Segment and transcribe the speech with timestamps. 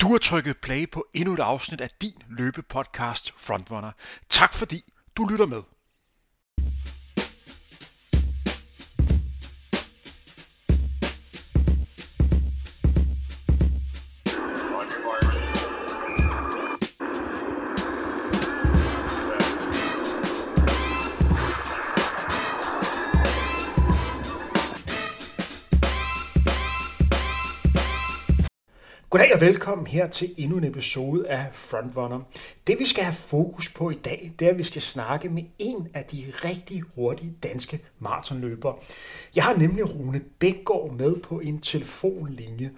[0.00, 3.92] Du har trykket play på endnu et afsnit af din løbepodcast Frontrunner.
[4.28, 5.62] Tak fordi du lytter med.
[29.12, 32.20] Goddag og velkommen her til endnu en episode af Frontrunner.
[32.66, 35.42] Det vi skal have fokus på i dag, det er at vi skal snakke med
[35.58, 38.74] en af de rigtig hurtige danske maratonløbere.
[39.36, 42.70] Jeg har nemlig Rune Bækgaard med på en telefonlinje.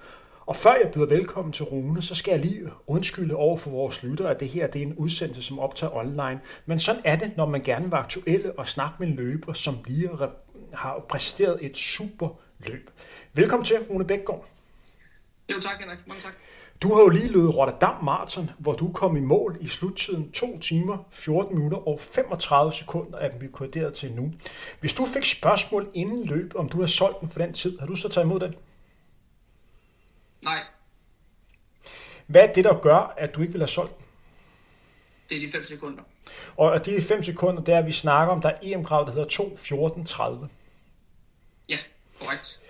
[0.46, 4.02] Og før jeg byder velkommen til Rune, så skal jeg lige undskylde over for vores
[4.02, 6.40] lyttere, at det her det er en udsendelse, som optager online.
[6.66, 9.52] Men sådan er det, når man gerne vil være aktuelle og snakke med en løber,
[9.52, 10.10] som lige
[10.72, 12.28] har præsteret et super
[12.66, 12.90] løb.
[13.32, 14.46] Velkommen til, Rune Bækgaard.
[15.48, 16.06] Jo, tak Henrik.
[16.06, 16.32] Mange tak.
[16.82, 20.58] Du har jo lige løbet Rotterdam Marathon, hvor du kom i mål i sluttiden 2
[20.58, 24.32] timer, 14 minutter og 35 sekunder, at vi koordineret til nu.
[24.80, 27.86] Hvis du fik spørgsmål inden løb, om du har solgt den for den tid, har
[27.86, 28.54] du så taget imod den?
[30.42, 30.58] Nej.
[32.26, 34.04] Hvad er det, der gør, at du ikke vil have solgt den?
[35.28, 36.02] Det er de 5 sekunder.
[36.56, 39.28] Og de 5 sekunder, det er, at vi snakker om, der er EM-krav, der hedder
[39.28, 40.48] 2, 14, 30.
[41.68, 41.78] Ja,
[42.20, 42.60] korrekt.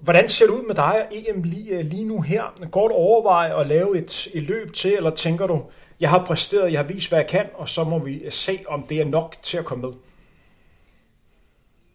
[0.00, 2.42] Hvordan ser det ud med dig og EM lige, øh, lige nu her?
[2.70, 5.62] Går du overveje at lave et, et løb til, eller tænker du,
[6.00, 8.58] jeg har præsteret, jeg har vist, hvad jeg kan, og så må vi øh, se,
[8.68, 9.94] om det er nok til at komme med?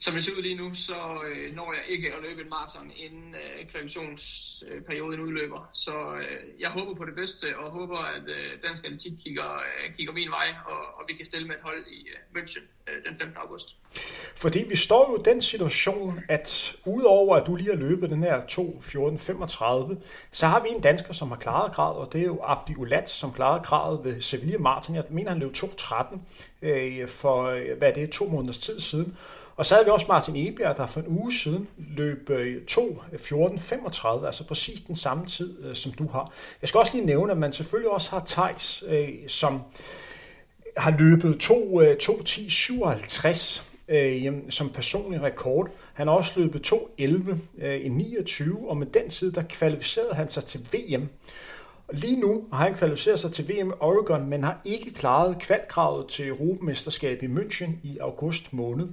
[0.05, 2.91] Som det ser ud lige nu, så øh, når jeg ikke at løbe en maraton,
[3.05, 5.69] inden øh, kvalifikationsperioden udløber.
[5.73, 9.95] Så øh, jeg håber på det bedste, og håber, at øh, dansk atletik kigger, øh,
[9.95, 13.03] kigger min vej, og, og vi kan stille med et hold i øh, München øh,
[13.05, 13.33] den 5.
[13.35, 13.75] august.
[14.35, 18.23] Fordi vi står jo i den situation, at udover at du lige har løbet den
[18.23, 22.39] her 2.14.35, så har vi en dansker, som har klaret grad, og det er jo
[22.43, 24.95] Abdi Ulat, som klarede gradet ved Sevilla Marathon.
[24.95, 26.17] Jeg mener, han løb 2.13
[26.61, 29.17] øh, for, øh, hvad er det, to måneders tid siden.
[29.57, 34.07] Og så havde vi også Martin Ebjerg, der for en uge siden løb øh, 2.14.35,
[34.07, 36.31] øh, altså præcis den samme tid, øh, som du har.
[36.61, 38.83] Jeg skal også lige nævne, at man selvfølgelig også har Tejs,
[39.27, 39.61] som
[40.77, 43.71] har løbet 2, 2 10, 57
[44.49, 45.69] som personlig rekord.
[45.93, 50.45] Han har også løbet 2.11 i 29, og med den tid, der kvalificerede han sig
[50.45, 51.09] til VM.
[51.93, 56.07] Lige nu har han kvalificeret sig til VM i Oregon, men har ikke klaret kvalkravet
[56.07, 58.87] til Europamesterskabet i München i august måned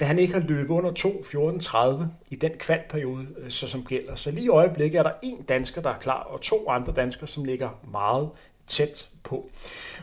[0.00, 4.14] da han ikke har løbet under 2.14.30 i den kvalperiode, øh, så som gælder.
[4.14, 7.26] Så lige i øjeblikket er der en dansker, der er klar, og to andre danskere,
[7.26, 8.30] som ligger meget
[8.66, 9.50] tæt på.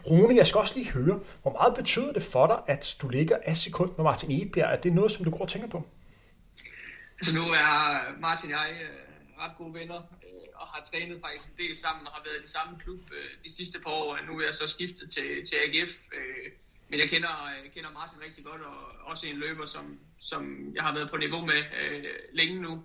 [0.10, 3.38] Rune, jeg skal også lige høre, hvor meget betyder det for dig, at du ligger
[3.46, 4.74] af sekund med Martin Ebjerg?
[4.74, 5.88] Er det noget, som du går og tænker på?
[7.20, 7.76] Altså nu er
[8.20, 12.08] Martin og jeg øh, ret gode venner, øh, og har trænet faktisk en del sammen,
[12.08, 13.00] og har været i den samme klub
[13.44, 14.12] de sidste par år.
[14.12, 15.94] og Nu er jeg så skiftet til, til AGF,
[16.92, 18.78] men jeg kender, jeg kender Martin rigtig godt, og
[19.12, 22.04] også en løber, som, som jeg har været på niveau med øh,
[22.34, 22.84] længe nu.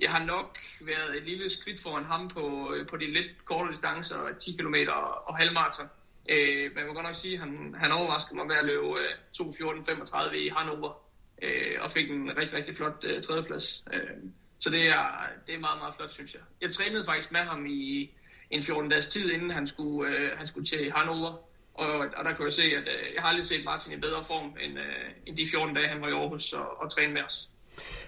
[0.00, 3.72] Jeg har nok været et lille skridt foran ham på, øh, på de lidt korte
[3.72, 4.74] distancer, 10 km
[5.26, 5.88] og halvmarathon.
[6.28, 8.86] Øh, men jeg må godt nok sige, at han, han overraskede mig ved at løbe
[8.86, 10.92] øh, 2.14.35 i Hannover,
[11.42, 13.84] øh, og fik en rigtig, rigtig flot øh, tredjeplads.
[13.92, 14.00] Øh,
[14.58, 16.42] så det er, det er meget, meget flot, synes jeg.
[16.60, 18.10] Jeg trænede faktisk med ham i
[18.50, 21.53] en 14 dages tid, inden han skulle, øh, han skulle til Hannover.
[21.74, 24.24] Og, og der kunne jeg se, at øh, jeg har aldrig set Martin i bedre
[24.24, 27.22] form, end, øh, end de 14 dage, han var i Aarhus og, og træne med
[27.22, 27.48] os.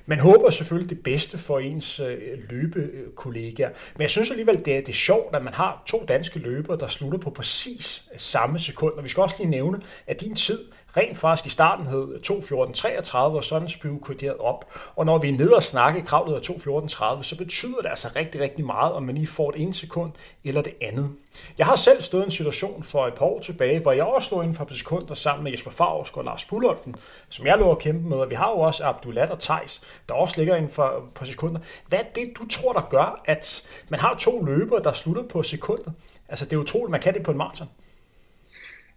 [0.07, 2.19] Man håber selvfølgelig det bedste for ens øh,
[2.51, 6.39] løbekollegaer, men jeg synes alligevel, det er, det er sjovt, at man har to danske
[6.39, 8.95] løbere, der slutter på præcis samme sekund.
[8.95, 10.65] Og vi skal også lige nævne, at din tid
[10.97, 14.65] rent faktisk i starten hed 2.14.33, og sådan blev koderet op.
[14.97, 18.41] Og når vi er nede og snakke kravlet af 2.14.30, så betyder det altså rigtig,
[18.41, 20.13] rigtig meget, om man lige får et ene sekund
[20.45, 21.11] eller det andet.
[21.59, 24.27] Jeg har selv stået i en situation for et par år tilbage, hvor jeg også
[24.27, 26.97] stod inden for et par sekunder sammen med Jesper Favsk og Lars Bullolfen,
[27.29, 28.17] som jeg lå at kæmpe med.
[28.17, 31.27] Og vi har jo også Abdulat og Tejs, der også ligger inden for et par
[31.27, 31.61] sekunder.
[31.89, 35.43] Hvad er det, du tror, der gør, at man har to løbere, der slutter på
[35.43, 35.93] sekundet?
[36.29, 37.69] Altså, det er utroligt, man kan det på en maraton.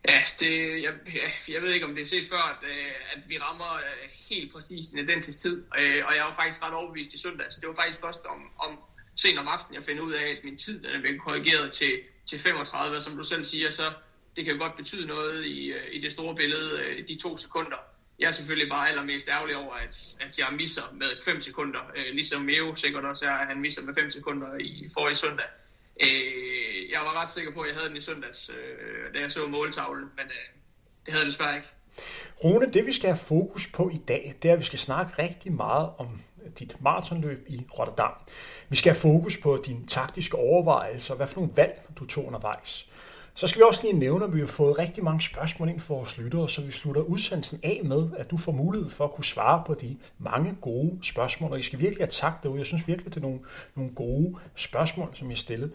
[0.08, 0.94] Ja, det, jeg,
[1.48, 4.54] jeg ved ikke, om det er set før, at, øh, at vi rammer øh, helt
[4.54, 5.64] præcis en identisk tid.
[5.80, 7.56] Øh, og jeg var faktisk ret overbevist i søndags.
[7.56, 8.80] Det var faktisk først om, om
[9.16, 12.00] sent om aftenen, jeg finder ud af, at min tid den er blevet korrigeret til,
[12.26, 12.98] til 35.
[12.98, 13.92] Og som du selv siger, så
[14.36, 17.78] det kan godt betyde noget i, i det store billede, de to sekunder.
[18.20, 21.80] Jeg er selvfølgelig bare allermest ærgerlig over, at, at jeg misser med 5 sekunder,
[22.14, 25.46] ligesom Meo sikkert også er, at han misser med 5 sekunder i forrige søndag.
[26.04, 29.32] Øh, jeg var ret sikker på, at jeg havde den i søndags, øh, da jeg
[29.32, 30.48] så måltavlen, men øh,
[31.06, 31.68] det havde jeg desværre ikke.
[32.44, 35.22] Rune, det vi skal have fokus på i dag, det er, at vi skal snakke
[35.22, 36.20] rigtig meget om
[36.60, 38.12] dit maratonløb i Rotterdam.
[38.70, 42.89] Vi skal have fokus på dine taktiske overvejelser, hvad for nogle valg du tog undervejs.
[43.40, 45.96] Så skal vi også lige nævne, at vi har fået rigtig mange spørgsmål ind for
[45.96, 49.26] vores lyttere, så vi slutter udsendelsen af med, at du får mulighed for at kunne
[49.26, 51.52] svare på de mange gode spørgsmål.
[51.52, 52.60] Og I skal virkelig have tak derude.
[52.60, 53.40] Jeg synes virkelig, det er nogle,
[53.76, 55.72] nogle gode spørgsmål, som jeg stillede.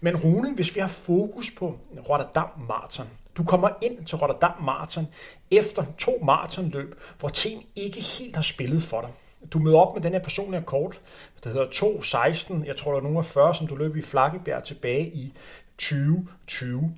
[0.00, 1.78] Men Rune, hvis vi har fokus på
[2.10, 3.06] Rotterdam Marathon,
[3.36, 5.06] du kommer ind til Rotterdam Marathon
[5.50, 9.10] efter to maratonløb, hvor team ikke helt har spillet for dig.
[9.52, 11.00] Du møder op med den her personlige kort,
[11.44, 12.66] der hedder 2.16.
[12.66, 15.32] Jeg tror, der er nogen af 40, som du løb i Flakkebjerg tilbage i
[15.78, 16.96] 2020.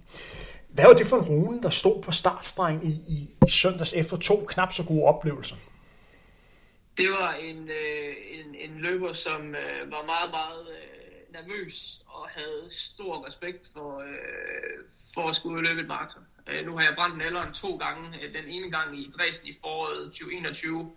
[0.69, 4.17] Hvad var det for en rune, der stod på startstrengen i, i, i søndags efter
[4.17, 5.57] to knap så gode oplevelser?
[6.97, 12.29] Det var en, øh, en, en løber, som øh, var meget, meget øh, nervøs og
[12.29, 14.85] havde stor respekt for, øh,
[15.15, 16.23] for at skulle løbe et maraton.
[16.49, 18.19] Øh, nu har jeg brændt alderen to gange.
[18.23, 20.93] Øh, den ene gang i Dresden i foråret 2021,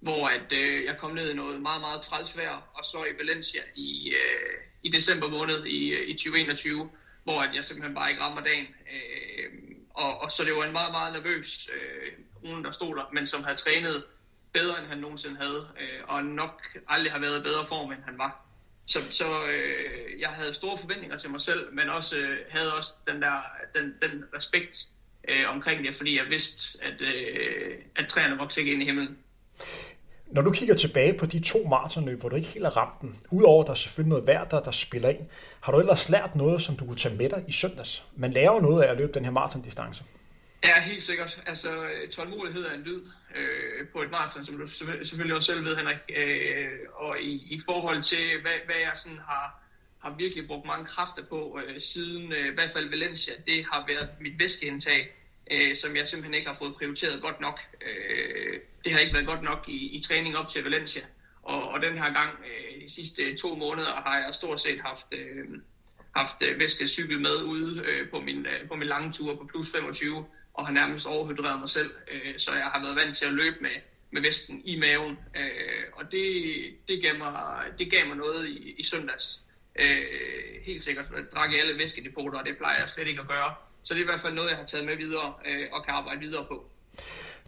[0.00, 3.18] hvor at, øh, jeg kom ned i noget meget, meget træls vejr, og så i
[3.18, 6.90] Valencia i, øh, i december måned i, øh, i 2021,
[7.24, 8.66] hvor at jeg simpelthen bare ikke rammer dagen.
[8.66, 9.52] Øh,
[9.94, 12.12] og, og så det var en meget, meget nervøs øh,
[12.44, 14.04] rune, der stod der, men som havde trænet
[14.52, 18.02] bedre, end han nogensinde havde, øh, og nok aldrig har været i bedre form, end
[18.04, 18.46] han var.
[18.86, 22.92] Så, så øh, jeg havde store forventninger til mig selv, men også øh, havde også
[23.06, 23.42] den der
[23.74, 24.88] den, den respekt
[25.28, 29.18] øh, omkring det, fordi jeg vidste, at, øh, at træerne voksede ikke ind i himlen.
[30.32, 33.18] Når du kigger tilbage på de to maratonløb, hvor du ikke helt har ramt den,
[33.30, 35.18] udover at der er selvfølgelig noget værd, der, der spiller ind,
[35.60, 38.04] har du ellers lært noget, som du kunne tage med dig i søndags?
[38.16, 40.04] Man lærer jo noget af at løbe den her maratondistance.
[40.64, 41.42] Ja, helt sikkert.
[41.46, 41.68] Altså,
[42.12, 43.02] tålmodighed er en lyd
[43.36, 45.96] øh, på et maraton, som du selvfølgelig også selv ved, Henrik.
[46.16, 49.62] Øh, og i, i forhold til, hvad, hvad jeg sådan har,
[49.98, 53.84] har virkelig brugt mange kræfter på øh, siden øh, i hvert fald Valencia, det har
[53.88, 55.16] været mit væskeindtag,
[55.50, 57.60] øh, som jeg simpelthen ikke har fået prioriteret godt nok.
[57.82, 61.02] Øh, det har ikke været godt nok i, i træning op til Valencia.
[61.42, 65.06] Og, og den her gang, øh, de sidste to måneder, har jeg stort set haft,
[65.12, 65.44] øh,
[66.16, 69.72] haft øh, væskecykel med ude øh, på, min, øh, på min lange tur på plus
[69.72, 71.90] 25, og har nærmest overhydreret mig selv.
[72.12, 73.70] Øh, så jeg har været vant til at løbe med,
[74.10, 75.18] med væsken i maven.
[75.36, 76.24] Øh, og det,
[76.88, 77.34] det, gav mig,
[77.78, 79.40] det gav mig noget i, i søndags.
[79.80, 81.04] Øh, helt sikkert.
[81.16, 83.54] Jeg drak alle væskedepoter, og det plejer jeg slet ikke at gøre.
[83.82, 85.94] Så det er i hvert fald noget, jeg har taget med videre øh, og kan
[85.94, 86.64] arbejde videre på.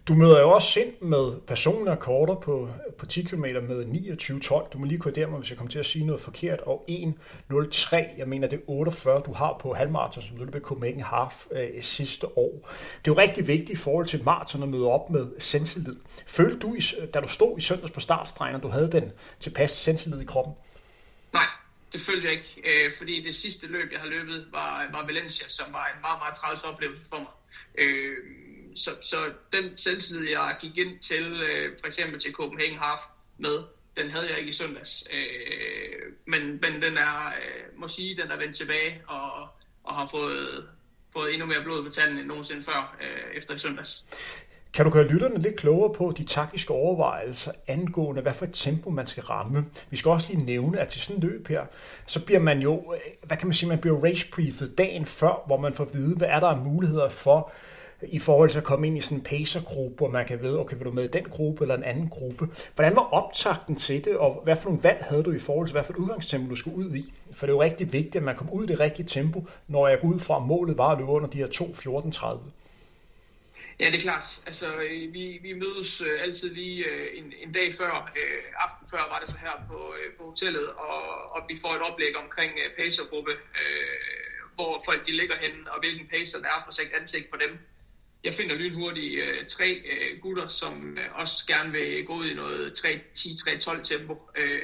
[0.07, 4.69] Du møder jo også ind med personlige akkorder på, på 10 km med 29.12.
[4.69, 6.59] Du må lige korrigere mig, hvis jeg kommer til at sige noget forkert.
[6.59, 10.59] Og 1.03, jeg mener det er 48, du har på halvmarathon, som du løb i
[10.59, 12.51] Copenhagen Half øh, sidste år.
[13.05, 15.95] Det er jo rigtig vigtigt i forhold til maraton at møde op med selvtillid.
[16.27, 16.75] Følte du,
[17.13, 20.53] da du stod i søndags på startstregen, at du havde den tilpas selvtillid i kroppen?
[21.33, 21.45] Nej,
[21.95, 25.49] det følte jeg ikke, øh, fordi det sidste løb, jeg har løbet, var, var Valencia,
[25.49, 27.33] som var en meget, meget træls oplevelse for mig.
[27.77, 28.17] Øh,
[28.75, 32.99] så, så den selvtillid, jeg gik ind til, øh, for eksempel til Copenhagen Half
[33.37, 33.63] med,
[33.97, 35.03] den havde jeg ikke i søndags.
[35.11, 39.47] Øh, men, men den er, øh, må sige, den er vendt tilbage og,
[39.83, 40.69] og har fået,
[41.13, 44.03] fået endnu mere blod på tanden end nogensinde før øh, efter i søndags.
[44.75, 48.89] Kan du gøre lytterne lidt klogere på de taktiske overvejelser angående, hvad for et tempo
[48.89, 49.65] man skal ramme?
[49.89, 51.61] Vi skal også lige nævne, at til sådan en løb her,
[52.05, 55.43] så bliver man jo, øh, hvad kan man sige, man bliver race briefet dagen før,
[55.45, 57.51] hvor man får at vide, hvad er der af muligheder for
[58.01, 60.77] i forhold til at komme ind i sådan en pacer-gruppe, hvor man kan vide, okay,
[60.77, 62.47] vil du med i den gruppe eller en anden gruppe?
[62.75, 65.73] Hvordan var optakten til det, og hvad for nogle valg havde du i forhold til,
[65.73, 67.13] hvad for et udgangstempo du skulle ud i?
[67.31, 69.87] For det er jo rigtig vigtigt, at man kommer ud i det rigtige tempo, når
[69.87, 72.64] jeg går ud fra, målet var at løbe under de her 2.14.30.
[73.79, 74.41] Ja, det er klart.
[74.45, 78.87] Altså, øh, vi, vi mødes øh, altid lige øh, en, en dag før, øh, aften
[78.89, 82.17] før var det så her på, øh, på hotellet, og, og vi får et oplæg
[82.17, 86.71] omkring øh, pacergruppe, øh, hvor folk de ligger henne, og hvilken pacer der er for
[86.71, 87.59] sig ansigt på dem
[88.25, 92.33] jeg finder lynhurtigt øh, tre øh, gutter, som øh, også gerne vil gå ud i
[92.33, 94.61] noget 3-10-3-12 tempo, øh,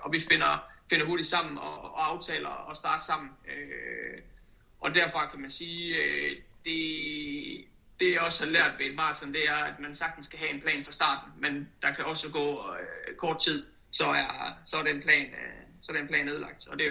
[0.00, 3.30] og vi finder, finder hurtigt sammen og, og aftaler og starte sammen.
[3.48, 4.18] Øh,
[4.80, 7.64] og derfra kan man sige, øh, det,
[8.00, 10.54] det jeg også har lært ved et maraton, det er, at man sagtens skal have
[10.54, 14.76] en plan fra starten, men der kan også gå øh, kort tid, så er, så
[14.76, 16.86] er den plan, øh, så er den plan ødelagt, og det,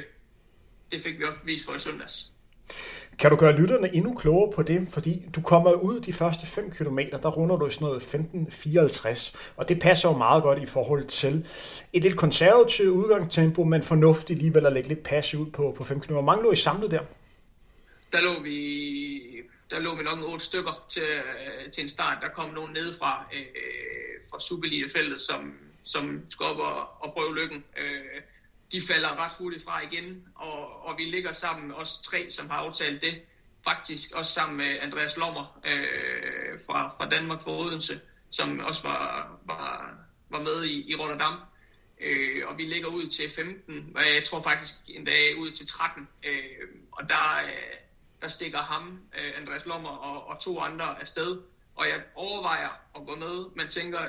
[0.92, 2.32] det fik vi også vist for i søndags.
[3.20, 4.88] Kan du gøre lytterne endnu klogere på det?
[4.92, 9.54] Fordi du kommer ud de første 5 km, der runder du i sådan noget 15.54,
[9.58, 11.48] og det passer jo meget godt i forhold til
[11.94, 16.00] et lidt konservativt udgangstempo, men fornuftigt alligevel at lægge lidt pas ud på, på 5
[16.00, 16.14] km.
[16.14, 17.02] Hvor mange lå I samlet der?
[18.12, 18.60] Der lå vi,
[19.70, 22.18] der lå vi nok otte stykker til, øh, til en start.
[22.22, 23.46] Der kom nogen nedefra øh,
[24.32, 27.66] fra Superliga-feltet, som, som skulle op og, og prøve lykken.
[27.78, 28.22] Øh,
[28.72, 32.58] de falder ret hurtigt fra igen, og, og vi ligger sammen, os tre, som har
[32.58, 33.22] aftalt det,
[33.64, 38.00] faktisk også sammen med Andreas Lommer øh, fra, fra Danmark for Odense,
[38.32, 39.96] som også var, var,
[40.30, 41.40] var med i, i Rotterdam.
[42.02, 45.68] øh, og vi ligger ud til 15, og jeg tror faktisk en dag ud til
[45.68, 47.76] 13, øh, og der, øh,
[48.22, 51.42] der stikker ham, øh, Andreas Lommer og, og to andre afsted,
[51.76, 54.00] og jeg overvejer at gå med, men tænker,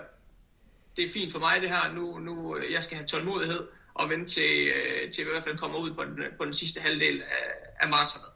[0.97, 4.11] det er fint for mig det her, nu, nu øh, jeg skal have tålmodighed og
[4.11, 7.23] vente til, øh, til i hvert fald kommer ud på den, på den sidste halvdel
[7.23, 8.31] af, af maratonet.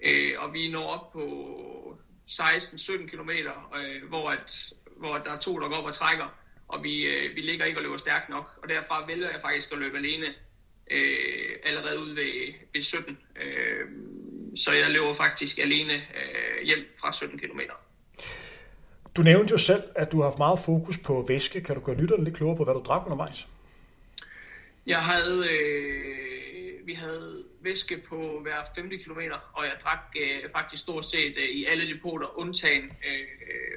[0.00, 1.98] Øh, og vi når op på
[2.30, 6.34] 16-17 km, øh, hvor, at, hvor der er to, der går op og trækker,
[6.68, 9.72] og vi, øh, vi ligger ikke og løber stærkt nok, og derfra vælger jeg faktisk
[9.72, 10.26] at løbe alene
[10.90, 13.18] øh, allerede ud ved, ved 17.
[13.36, 13.88] Øh,
[14.56, 17.60] så jeg løber faktisk alene øh, hjem fra 17 km.
[19.16, 21.60] Du nævnte jo selv, at du har haft meget fokus på væske.
[21.60, 23.46] Kan du gøre lytterne lidt klogere på, hvad du drak undervejs?
[24.86, 29.20] Jeg havde, øh, vi havde væske på hver 50 km,
[29.52, 33.22] og jeg drak øh, faktisk stort set øh, i alle depoter, undtagen, øh,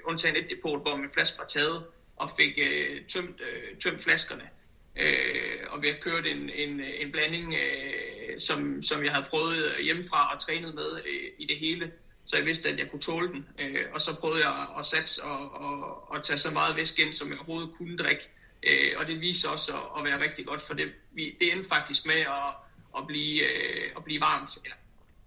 [0.06, 4.50] undtagen et depot, hvor min flaske var taget, og fik øh, tømt, øh, tømt flaskerne.
[4.95, 9.83] Øh, og vi har kørt en, en, en blanding, øh, som, som jeg havde prøvet
[9.83, 11.91] hjemmefra og trænet med øh, i det hele,
[12.25, 13.47] så jeg vidste, at jeg kunne tåle den.
[13.59, 17.13] Øh, og så prøvede jeg at satse og, og, og tage så meget væske ind,
[17.13, 18.29] som jeg overhovedet kunne drikke.
[18.63, 21.69] Øh, og det viser også at, at være rigtig godt, for det, vi, det endte
[21.69, 22.50] faktisk med at,
[22.97, 24.75] at, blive, øh, at blive varmt, eller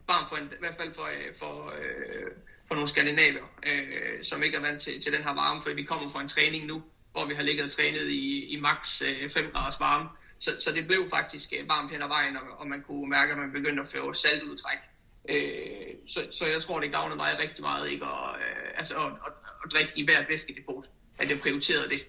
[0.06, 2.30] varmt for en, i hvert fald for, øh, for, øh,
[2.68, 5.82] for nogle skandinaver, øh, som ikke er vant til, til den her varme, for vi
[5.82, 6.82] kommer fra en træning nu,
[7.16, 9.02] hvor vi har ligget og trænet i, i maks
[9.35, 10.08] 5 øh, graders varme.
[10.38, 13.32] Så, så det blev faktisk øh, varmt hen ad vejen, og, og man kunne mærke,
[13.32, 14.80] at man begyndte at få saltudtræk.
[15.28, 19.12] Øh, så, så jeg tror, det gavnede mig rigtig meget ikke at, øh, altså, at,
[19.26, 19.32] at,
[19.64, 20.85] at drikke i hvert væskedepot,
[21.20, 22.00] at jeg prioriterede det.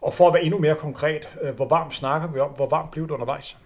[0.00, 2.50] Og for at være endnu mere konkret, øh, hvor varmt snakker vi om?
[2.50, 3.56] Hvor varmt blev det undervejs?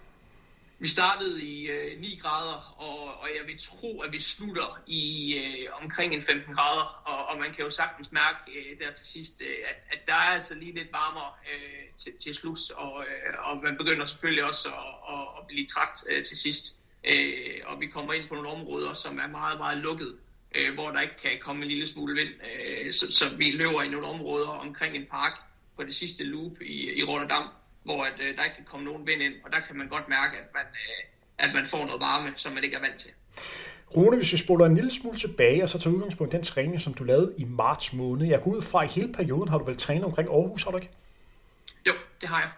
[0.83, 5.35] Vi startede i øh, 9 grader, og, og jeg vil tro, at vi slutter i
[5.35, 7.03] øh, omkring en 15 grader.
[7.05, 10.13] Og, og man kan jo sagtens mærke øh, der til sidst, øh, at, at der
[10.13, 14.45] er altså lige lidt varmere øh, til, til slut, og, øh, og man begynder selvfølgelig
[14.45, 16.77] også at, at, at blive træt øh, til sidst.
[17.13, 20.17] Øh, og vi kommer ind på nogle områder, som er meget, meget lukket,
[20.55, 22.35] øh, hvor der ikke kan komme en lille smule vind.
[22.51, 25.33] Øh, så, så vi løber i nogle områder omkring en park
[25.77, 27.49] på det sidste loop i, i Rotterdam,
[27.83, 30.09] hvor at, øh, der ikke kan komme nogen vind ind, og der kan man godt
[30.09, 31.03] mærke, at man, øh,
[31.39, 33.11] at man får noget varme, som man ikke er vant til.
[33.97, 36.81] Rune, hvis vi spoler en lille smule tilbage, og så tager udgangspunkt i den træning,
[36.81, 38.27] som du lavede i marts måned.
[38.27, 40.71] Jeg går ud fra, at i hele perioden har du vel trænet omkring Aarhus, har
[40.71, 40.91] du ikke?
[41.87, 42.51] Jo, det har jeg.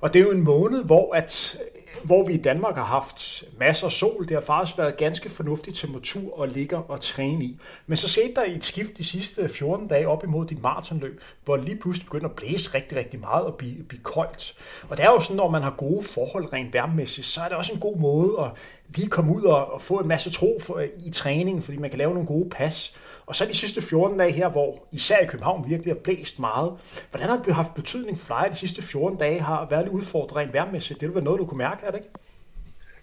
[0.00, 1.58] Og det er jo en måned, hvor, at,
[2.04, 4.28] hvor vi i Danmark har haft masser af sol.
[4.28, 7.58] Det har faktisk været ganske fornuftig temperatur at ligge og træne i.
[7.86, 11.56] Men så skete der et skift de sidste 14 dage op imod dit maratonløb, hvor
[11.56, 14.54] lige pludselig begynder at blæse rigtig, rigtig meget og blive, blive koldt.
[14.88, 17.56] Og det er jo sådan, når man har gode forhold rent værmemæssigt, så er det
[17.56, 18.50] også en god måde at
[18.96, 21.98] lige komme ud og, og få en masse tro for, i træningen, fordi man kan
[21.98, 22.96] lave nogle gode pas.
[23.28, 26.70] Og så de sidste 14 dage her, hvor især i København virkelig har blæst meget.
[27.10, 30.52] Hvordan har det haft betydning for dig, de sidste 14 dage har været lidt udfordret
[30.52, 31.00] værmæssigt?
[31.00, 32.10] Det er vel noget, du kunne mærke, er det ikke?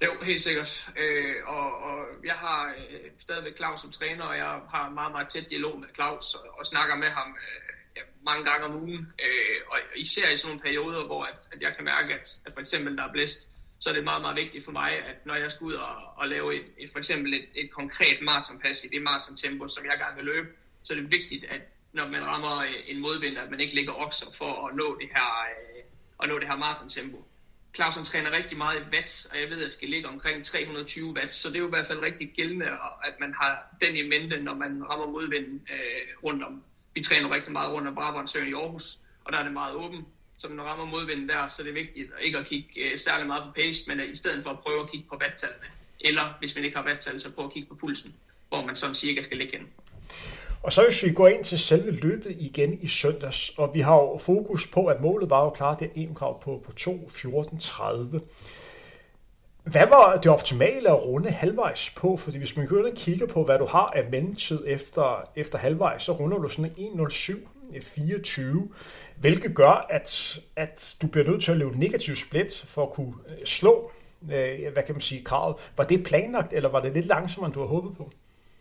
[0.06, 0.90] Jo, helt sikkert.
[0.98, 5.30] Øh, og, og jeg har øh, stadigvæk Claus som træner, og jeg har meget, meget
[5.30, 9.14] tæt dialog med Claus og, og snakker med ham øh, ja, mange gange om ugen.
[9.26, 12.54] Øh, og især i sådan nogle perioder, hvor at, at jeg kan mærke, at, at
[12.54, 15.36] for eksempel der er blæst, så er det meget, meget vigtigt for mig, at når
[15.36, 18.88] jeg skal ud og, og lave et, et, for eksempel et, et konkret maratonpas i
[18.88, 20.48] det maratontempo, som jeg gerne vil løbe,
[20.84, 21.62] så er det vigtigt, at
[21.94, 25.10] når man rammer øh, en modvind, at man ikke ligger okser for at nå det
[25.16, 25.84] her, øh,
[26.24, 27.26] at nå det her maratontempo.
[27.76, 31.14] Clausen træner rigtig meget i watt, og jeg ved, at jeg skal ligge omkring 320
[31.14, 32.66] watt, så det er jo i hvert fald rigtig gældende,
[33.04, 36.64] at man har den i mente, når man rammer modvinden øh, rundt om.
[36.94, 40.06] Vi træner rigtig meget rundt om Brabrandsøen i Aarhus, og der er det meget åbent,
[40.38, 43.28] som når rammer modvinden der, så det er vigtigt at ikke at kigge øh, særlig
[43.28, 45.68] meget på pace, men at i stedet for at prøve at kigge på vattallene,
[46.02, 48.14] eller hvis man ikke har wattal, så prøve at kigge på pulsen,
[48.50, 49.68] hvor man sådan cirka skal ligge hen.
[50.64, 53.96] Og så hvis vi går ind til selve løbet igen i søndags, og vi har
[53.96, 58.20] jo fokus på, at målet var jo klart, det EM-krav på, på 2.14.30.
[59.64, 62.18] Hvad var det optimale at runde halvvejs på?
[62.18, 66.04] Fordi hvis man går og kigger på, hvad du har af mellemtid efter, efter halvvejs,
[66.04, 67.36] så runder du sådan en 1.07,
[67.82, 68.70] 24,
[69.20, 73.14] hvilket gør, at, at du bliver nødt til at løbe negativ split for at kunne
[73.28, 73.92] øh, slå,
[74.24, 75.56] øh, hvad kan man sige, kravet.
[75.78, 78.12] Var det planlagt, eller var det lidt langsommere, end du havde håbet på?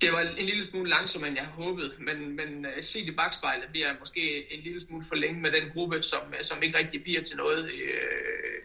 [0.00, 3.68] Det var en lille smule langsommere, end jeg håbede, men, men uh, set i bagspejlet
[3.70, 6.78] bliver jeg måske en lille smule for længe med den gruppe, som, øh, som ikke
[6.78, 7.64] rigtig bliver til noget.
[7.64, 7.70] Uh,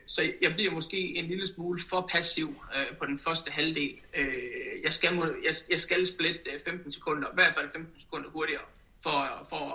[0.05, 3.95] så jeg bliver måske en lille smule for passiv uh, på den første halvdel.
[4.83, 5.09] Jeg, skal,
[5.43, 8.61] jeg, jeg skal splitte 15 sekunder, i hvert fald 15 sekunder hurtigere,
[9.03, 9.65] for, for,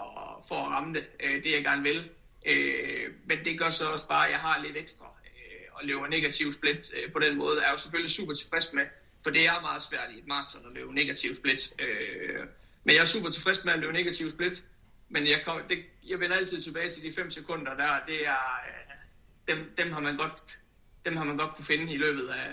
[0.48, 2.10] for at ramme det, øh, det jeg gerne vil.
[2.46, 6.06] Øh, men det gør så også bare, at jeg har lidt ekstra øh, og løber
[6.06, 7.60] negativ split øh, på den måde.
[7.60, 8.86] Jeg er jo selvfølgelig super tilfreds med,
[9.22, 11.72] for det er meget svært i et maraton at løbe negativ split.
[11.78, 12.46] Øh,
[12.84, 14.64] men jeg er super tilfreds med at løbe negativ split.
[15.08, 18.00] Men jeg, kom, det, jeg vender altid tilbage til de 5 sekunder der.
[18.06, 20.58] Det er, øh, dem, dem, har man godt,
[21.04, 22.50] dem har man godt kunne finde i løbet af,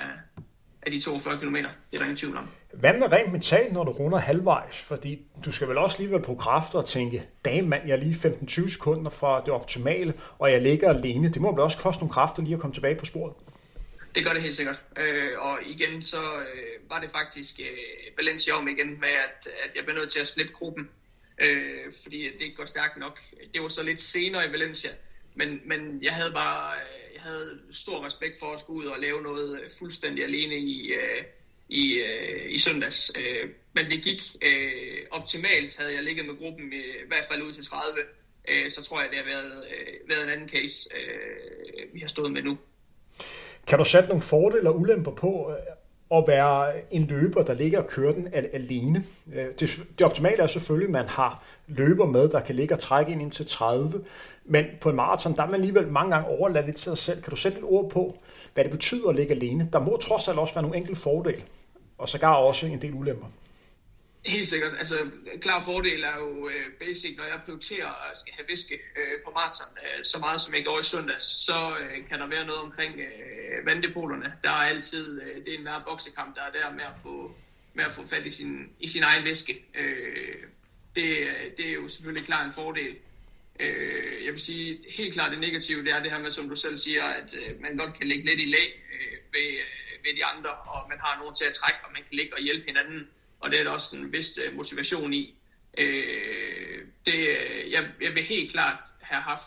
[0.84, 1.56] af de 42 km.
[1.56, 2.50] Det er der ingen tvivl om.
[2.74, 4.82] Hvad med rent mentalt, når du runder halvvejs?
[4.82, 8.00] Fordi du skal vel også lige være på kræfter og tænke, dame mand, jeg er
[8.00, 11.34] lige 15-20 sekunder fra det optimale, og jeg ligger alene.
[11.34, 13.34] Det må vel også koste nogle kræfter lige at komme tilbage på sporet?
[14.16, 14.80] Det gør det helt sikkert.
[14.98, 19.72] Øh, og igen, så øh, var det faktisk øh, Valencia om igen med, at, at
[19.76, 20.90] jeg blev nødt til at slippe gruppen.
[21.38, 23.20] Øh, fordi det ikke går stærkt nok.
[23.54, 24.90] Det var så lidt senere i Valencia.
[25.36, 29.22] Men, men jeg havde bare øh, havde stor respekt for at skulle ud og lave
[29.22, 31.24] noget øh, fuldstændig alene i, øh,
[31.70, 33.12] i, øh, i søndags.
[33.16, 35.78] Øh, men det gik øh, optimalt.
[35.78, 38.00] Havde jeg ligget med gruppen i, i hvert fald ud til 30,
[38.50, 42.08] øh, så tror jeg, det har været, øh, været en anden case, øh, vi har
[42.08, 42.58] stået med nu.
[43.68, 45.58] Kan du sætte nogle fordele og ulemper på øh,
[46.14, 49.04] at være en løber, der ligger og kører den alene?
[49.34, 52.80] Øh, det, det optimale er selvfølgelig, at man har løber med, der kan ligge og
[52.80, 54.04] trække ind til 30.
[54.46, 57.22] Men på en maraton, der er man alligevel mange gange overladt lidt til sig selv.
[57.22, 58.18] Kan du sætte et ord på,
[58.54, 59.70] hvad det betyder at ligge alene?
[59.74, 61.42] Der må trods alt også være nogle enkelte fordele,
[61.98, 63.28] og sågar også en del ulemper.
[64.26, 64.74] Helt sikkert.
[64.78, 65.10] Altså,
[65.42, 69.32] klar fordel er jo øh, basic, når jeg prioriterer at skal have væske øh, på
[69.32, 72.62] maraton, øh, så meget som jeg gjorde i søndags, så øh, kan der være noget
[72.62, 74.34] omkring øh, vanddepolerne.
[74.44, 77.36] Der er altid, øh, det er en hver boksekamp, der er der med at få,
[77.74, 79.66] med at få fat i sin, i sin egen væske.
[79.76, 80.36] Øh,
[80.96, 82.96] det, det er jo selvfølgelig klart en fordel.
[83.60, 86.56] Øh, jeg vil sige, helt klart det negative, det er det her med, som du
[86.56, 90.16] selv siger, at øh, man godt kan ligge lidt i lag øh, ved, øh, ved
[90.18, 92.66] de andre, og man har nogen til at trække, og man kan ligge og hjælpe
[92.68, 93.10] hinanden
[93.42, 95.36] og det er der også en vis øh, motivation i.
[95.78, 99.44] Øh, det, øh, jeg, jeg vil helt klart have haft,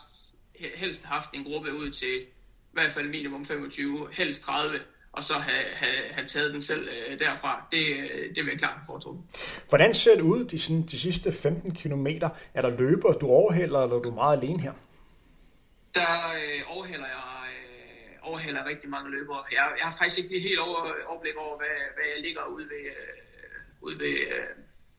[0.75, 4.81] helst haft en gruppe ud til i hvert fald minimum 25, helst 30,
[5.13, 7.67] og så have, have, have taget den selv øh, derfra.
[7.71, 9.23] Det, øh, det vil jeg klart foretrukket.
[9.69, 12.07] Hvordan ser det ud de, sådan, de sidste 15 km?
[12.55, 14.73] Er der løber, du overhælder, eller er du meget alene her?
[15.95, 19.45] Der øh, overhælder jeg øh, overhælder rigtig mange løbere.
[19.53, 22.85] Jeg, jeg har faktisk ikke helt over, overblik over, hvad, hvad jeg ligger ude ved,
[22.97, 23.25] øh,
[23.85, 24.51] ude ved, øh,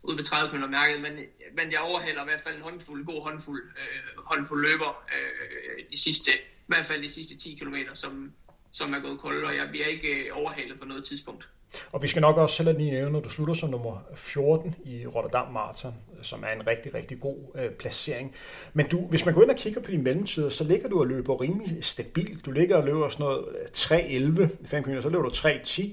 [0.04, 1.14] ude ved 30 km mærket, men,
[1.58, 6.00] men jeg overhaler i hvert fald en håndfuld, god håndfuld, øh, håndfuld løber øh, de
[6.00, 6.32] sidste,
[6.68, 8.34] i hvert fald de sidste 10 km, som,
[8.72, 11.48] som er gået kold, og jeg bliver ikke øh, overhalet på noget tidspunkt.
[11.92, 15.08] Og vi skal nok også selv lige nævne, når du slutter som nummer 14 i
[15.08, 18.36] Rotterdam Marathon, som er en rigtig, rigtig god øh, placering.
[18.74, 21.08] Men du, hvis man går ind og kigger på dine mellemtider, så ligger du og
[21.08, 22.46] løber rimelig stabilt.
[22.46, 23.46] Du ligger og løber sådan noget
[23.78, 25.84] 3.11, 5 km, så løber du 3.10,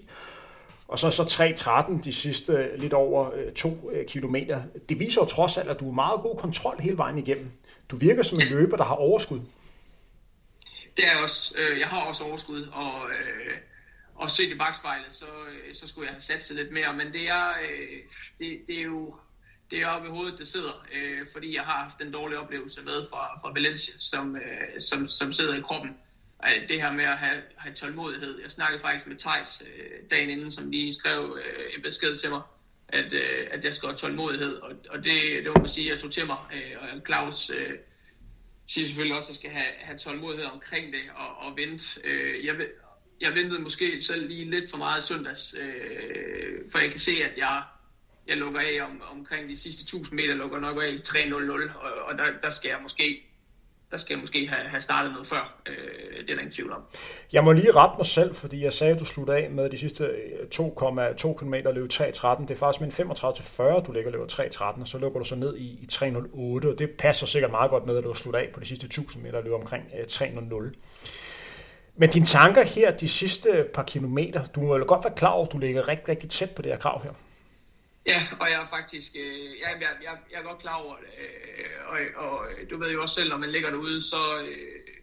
[0.93, 4.63] og så så 3.13 de sidste øh, lidt over øh, 2 øh, kilometer.
[4.89, 7.51] Det viser jo trods alt, at du er meget god kontrol hele vejen igennem.
[7.91, 9.41] Du virker som en løber, der har overskud.
[10.97, 11.55] Det er også.
[11.59, 12.93] Øh, jeg har også overskud, og,
[14.15, 15.27] og set i bagspejlet, så,
[15.75, 16.93] så skulle jeg have sat sig lidt mere.
[16.97, 17.49] Men det er,
[18.39, 19.15] det, det er jo
[19.71, 20.87] det er oppe i hovedet, det sidder,
[21.33, 24.37] fordi jeg har haft den dårlige oplevelse med fra, fra Valencia, som,
[24.79, 25.91] som, som sidder i kroppen
[26.69, 28.41] det her med at have, have tålmodighed.
[28.43, 32.31] Jeg snakkede faktisk med Tejs øh, dagen inden, som lige skrev øh, en besked til
[32.31, 32.43] mig,
[32.89, 36.01] at, øh, at jeg skal have tålmodighed, og, og det, det må man sige, jeg
[36.01, 36.37] tog til mig.
[36.55, 37.71] Øh, og Claus øh,
[38.67, 42.01] siger selvfølgelig også, at jeg skal have, have tålmodighed omkring det og, og vente.
[42.05, 42.55] Øh, jeg,
[43.21, 47.33] jeg ventede måske selv lige lidt for meget søndags, øh, for jeg kan se, at
[47.37, 47.63] jeg,
[48.29, 52.19] jeg lukker af om, omkring de sidste 1000 meter, lukker nok af 3.00, og, og
[52.19, 53.23] der, der skal jeg måske
[53.93, 55.63] der skal jeg måske have, have startet noget før.
[55.69, 56.83] Øh, det er der ingen tvivl om.
[57.33, 59.79] Jeg må lige rette mig selv, fordi jeg sagde, at du slutter af med de
[59.79, 60.11] sidste
[60.55, 62.43] 2,2 km løb 3.13.
[62.43, 65.35] Det er faktisk med en 35-40, du ligger løber 3.13, og så lukker du så
[65.35, 68.41] ned i, i 3.08, og det passer sikkert meget godt med, at du har sluttet
[68.41, 70.65] af på de sidste 1000 meter løb omkring 3.00.
[70.65, 70.73] Øh,
[71.97, 75.47] Men dine tanker her de sidste par kilometer, du må jo godt være klar over,
[75.47, 77.13] at du ligger rigtig, rigtig tæt på det her krav her.
[78.07, 81.13] Ja, og jeg er faktisk, øh, jeg, jeg, jeg, jeg er godt klar over det,
[81.19, 85.02] øh, og, og du ved jo også selv, når man ligger derude, så øh,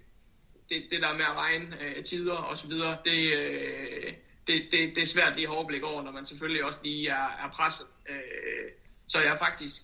[0.69, 4.13] det, det der med at regne øh, tider og så videre, det, øh,
[4.47, 7.45] det, det, det er svært lige at overblik over, når man selvfølgelig også lige er,
[7.45, 7.87] er presset.
[8.09, 8.71] Øh,
[9.07, 9.81] så jeg er faktisk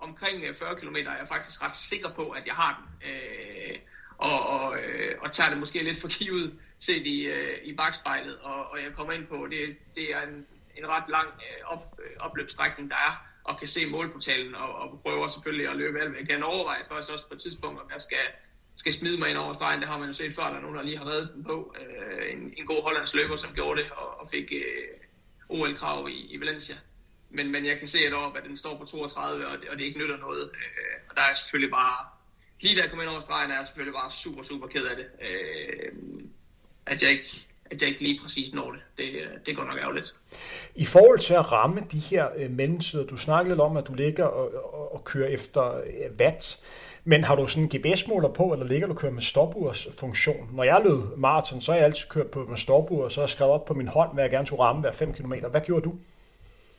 [0.00, 3.10] omkring øh, 40 km, er jeg faktisk ret sikker på, at jeg har den.
[3.10, 3.78] Øh,
[4.18, 8.38] og, og, øh, og tager det måske lidt for givet set i, øh, i bagspejlet,
[8.38, 12.00] og, og jeg kommer ind på, det, det er en en ret lang øh, op,
[12.04, 16.08] øh, opløbsstrækning, der er, og kan se målportalen, og, og prøver selvfølgelig at løbe alt,
[16.08, 18.26] hvad jeg kan overveje først også på et tidspunkt, om jeg skal,
[18.76, 19.80] skal smide mig ind over stregen.
[19.80, 21.74] Det har man jo set før, der er nogen, der lige har reddet den på.
[21.80, 24.88] Øh, en, en god hollandsk løber, som gjorde det, og, og fik øh,
[25.48, 26.76] OL-krav i, i Valencia.
[27.30, 29.78] Men, men jeg kan se et år, at den står på 32, og det, og
[29.78, 30.42] det ikke nytter noget.
[30.42, 32.06] Øh, og der er selvfølgelig bare,
[32.60, 34.96] lige da jeg kom ind over stregen, er jeg selvfølgelig bare super, super ked af
[34.96, 35.06] det.
[35.22, 35.92] Øh,
[36.86, 38.80] at jeg ikke at jeg ikke lige præcis når det.
[38.98, 40.14] Det, øh, det går nok ærgerligt.
[40.74, 43.94] I forhold til at ramme de her øh, mellemtider, du snakkede lidt om, at du
[43.94, 46.58] ligger og, og, og kører efter øh, watt.
[47.04, 50.50] Men har du sådan en GPS-måler på, eller ligger du kører med stopurs funktion?
[50.52, 53.22] Når jeg løb maraton, så har jeg altid kørt på med stopur, og så har
[53.22, 55.32] jeg skrevet op på min hånd, hvad jeg gerne skulle ramme hver 5 km.
[55.50, 55.98] Hvad gjorde du?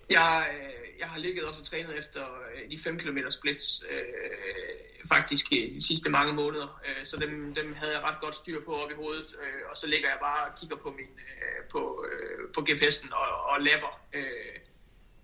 [0.09, 5.07] Jeg, øh, jeg har ligget også og trænet efter øh, de 5 km splits, øh,
[5.13, 6.81] faktisk de sidste mange måneder.
[6.85, 9.77] Øh, så dem, dem havde jeg ret godt styr på op i hovedet, øh, og
[9.77, 13.61] så ligger jeg bare og kigger på, min, øh, på, øh, på GPS'en og, og
[13.61, 13.99] lapper.
[14.13, 14.55] Øh,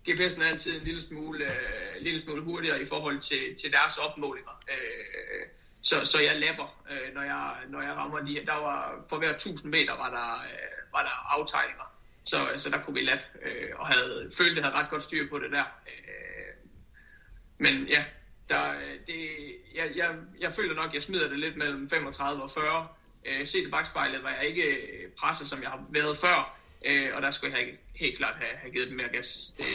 [0.09, 3.97] GPS'en er altid en lille smule, øh, lille smule hurtigere i forhold til, til deres
[3.97, 4.63] opmålinger.
[4.69, 5.47] Øh,
[5.81, 9.29] så, så jeg lapper, øh, når, jeg, når jeg rammer de Der var, for hver
[9.29, 11.83] 1000 meter var der, øh, var der aftegninger.
[12.23, 15.29] Så, så der kunne vi lappe, øh, og havde følte, at havde ret godt styr
[15.29, 15.63] på det der.
[15.87, 16.69] Øh,
[17.57, 18.05] men ja,
[18.49, 19.29] der, øh, det,
[19.75, 22.87] jeg, jeg, jeg føler nok, at jeg smider det lidt mellem 35 og 40.
[23.25, 24.87] Øh, set i bagspejlet var jeg ikke
[25.19, 28.71] presset, som jeg har været før, øh, og der skulle jeg helt klart have, have
[28.71, 29.53] givet dem mere gas.
[29.57, 29.65] Det,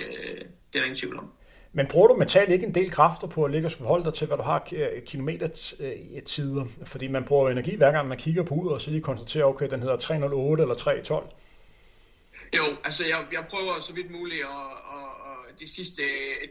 [0.72, 1.32] det er der ingen tvivl om.
[1.72, 4.26] Men bruger du mentalt ikke en del kræfter på at ligge og forholde dig til,
[4.26, 4.68] hvad du har
[5.06, 6.64] kilometertider?
[6.84, 9.70] Fordi man bruger energi hver gang man kigger på ud og så lige konstaterer, okay,
[9.70, 11.26] den hedder 308 eller 312.
[12.56, 14.66] Jo, altså jeg, jeg prøver så vidt muligt at,
[14.96, 15.08] at,
[15.48, 16.02] at de sidste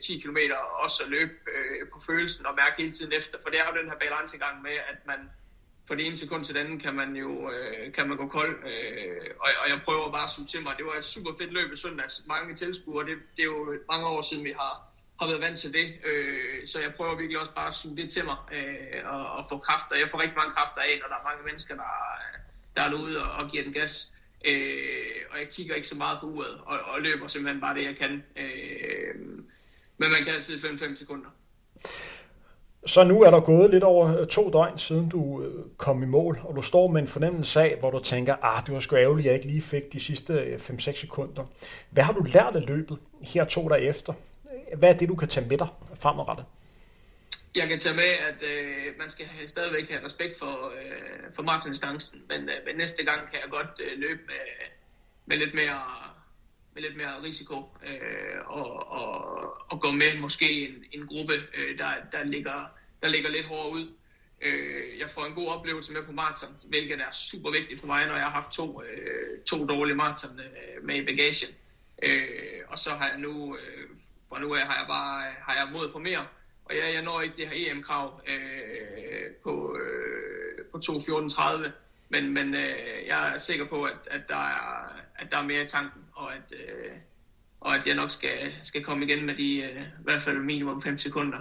[0.03, 0.37] 10 km
[0.83, 3.81] også at løbe øh, på følelsen og mærke hele tiden efter, for det er jo
[3.81, 5.19] den her balancegang med, at man
[5.87, 8.55] fra det ene sekund til det andet kan man jo øh, kan man gå kold,
[8.63, 10.73] øh, og, og jeg prøver bare at suge til mig.
[10.77, 14.07] Det var et super fedt løb i søndags, mange tilskuere, det, det er jo mange
[14.07, 14.73] år siden vi har,
[15.19, 18.11] har været vant til det, øh, så jeg prøver virkelig også bare at suge det
[18.11, 19.95] til mig øh, og, og få kræfter.
[19.95, 21.91] Jeg får rigtig mange kræfter af, når der er mange mennesker, der,
[22.75, 24.11] der er derude og, og giver den gas.
[24.45, 27.83] Øh, og jeg kigger ikke så meget på uret, og, og løber simpelthen bare det,
[27.83, 28.23] jeg kan.
[28.35, 29.15] Øh,
[29.97, 31.29] men man kan altid 5-5 sekunder.
[32.85, 36.05] Så nu er der gået lidt over øh, to døgn, siden du øh, kom i
[36.05, 38.95] mål, og du står med en fornemmelse af, hvor du tænker, ah, det var sgu
[38.95, 41.43] ærgerligt, at jeg ikke lige fik de sidste øh, 5-6 sekunder.
[41.89, 44.13] Hvad har du lært af løbet her to dage efter?
[44.75, 45.67] Hvad er det, du kan tage med dig
[46.01, 46.45] fremadrettet?
[47.55, 51.43] jeg kan tage med, at øh, man skal have, stadigvæk have respekt for, øh, for
[51.43, 54.43] maratondistancen, men, øh, men næste gang kan jeg godt øh, løbe med,
[55.25, 55.81] med lidt mere
[56.73, 61.77] med lidt mere risiko øh, og, og, og gå med måske en, en gruppe, øh,
[61.77, 63.93] der, der, ligger, der ligger lidt hårdere ud.
[64.41, 68.07] Øh, jeg får en god oplevelse med på maraton, hvilket er super vigtigt for mig,
[68.07, 71.49] når jeg har haft to, øh, to dårlige maraton øh, med i bagagen.
[72.03, 73.89] Øh, og så har jeg nu, øh,
[74.29, 76.27] fra nu af har jeg bare har jeg mod på mere,
[76.65, 81.69] og ja, jeg når ikke det her EM-krav øh, på, øh, på 2.14.30,
[82.09, 85.63] men, men øh, jeg er sikker på, at, at, der er, at der er mere
[85.63, 86.91] i tanken, og at, øh,
[87.59, 90.81] og at jeg nok skal, skal komme igen med de øh, i hvert fald minimum
[90.81, 91.39] 5 sekunder.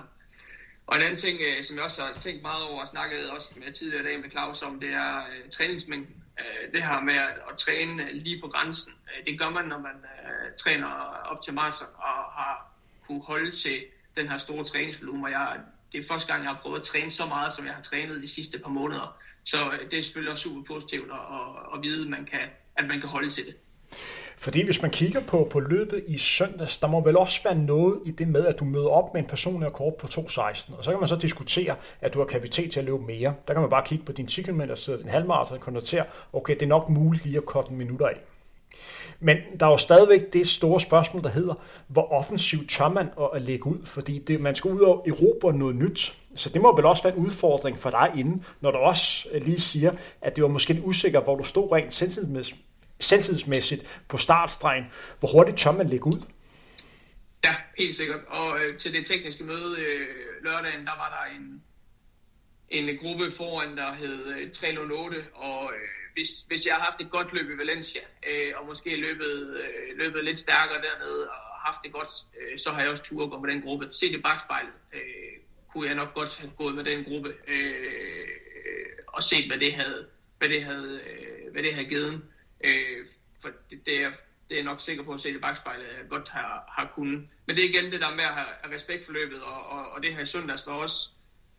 [0.87, 3.49] Og en anden ting, øh, som jeg også har tænkt meget over og snakket også
[3.57, 6.25] med tidligere dag med Claus om, det er øh, træningsmængden.
[6.41, 8.93] Øh, det her med at, at træne øh, lige på grænsen.
[8.93, 10.87] Øh, det gør man, når man øh, træner
[11.31, 12.71] op til maraton og har
[13.07, 13.85] kunne holde til
[14.17, 15.61] den her store træningsvolumen, og jeg,
[15.93, 18.23] det er første gang, jeg har prøvet at træne så meget, som jeg har trænet
[18.23, 19.19] de sidste par måneder.
[19.45, 22.49] Så øh, det er selvfølgelig også super positivt at, at, at vide, at man, kan,
[22.77, 23.57] at man kan holde til det.
[24.37, 28.01] Fordi hvis man kigger på, på løbet i søndags, der må vel også være noget
[28.05, 30.91] i det med, at du møder op med en personlig rekord på 2.16, og så
[30.91, 33.35] kan man så diskutere, at du har kapacitet til at løbe mere.
[33.49, 36.63] Der kan man bare kigge på din 10 km, din halvmarathon og konstatere, okay, det
[36.63, 38.17] er nok muligt lige at korte en minutter af.
[39.21, 41.55] Men der er jo stadigvæk det store spørgsmål, der hedder,
[41.89, 43.79] hvor offensivt tør man at lægge ud?
[43.85, 46.15] Fordi det, man skal ud og erobre noget nyt.
[46.35, 49.61] Så det må vel også være en udfordring for dig inden, når du også lige
[49.61, 49.93] siger,
[50.23, 51.95] at det var måske en usikker, hvor du stod rent
[53.05, 54.85] selvtidsmæssigt på startstregen.
[55.19, 56.21] Hvor hurtigt tør man lægge ud?
[57.45, 58.21] Ja, helt sikkert.
[58.29, 60.09] Og øh, til det tekniske møde øh,
[60.45, 61.63] lørdagen, der var der en,
[62.69, 67.11] en gruppe foran, der hed øh, 308, og øh, hvis, hvis jeg har haft et
[67.11, 71.79] godt løb i Valencia, øh, og måske løbet, øh, løbet lidt stærkere dernede, og haft
[71.85, 72.09] det godt,
[72.41, 73.89] øh, så har jeg også tur at gå med den gruppe.
[73.93, 75.01] Se det bagspejlet, øh,
[75.73, 78.29] kunne jeg nok godt have gået med den gruppe, øh,
[79.07, 80.07] og set, hvad det havde,
[80.39, 82.23] hvad det havde, øh, hvad det havde givet.
[82.65, 83.07] Øh,
[83.43, 84.11] for det, det, er,
[84.51, 87.21] det er nok sikker på at se det bagspejlet, at jeg godt har, har kunnet.
[87.47, 90.03] Men det er igen det der med at have respekt for løbet, og, og, og
[90.03, 91.11] det her i søndags var også,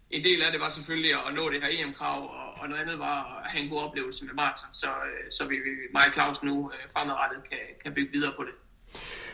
[0.09, 2.99] en del af det var selvfølgelig at nå det her EM-krav, og, og noget andet
[2.99, 5.55] var at have en god oplevelse med maraton, så, øh, så vi,
[5.93, 8.55] mig og Claus nu øh, fremadrettet kan, kan bygge videre på det.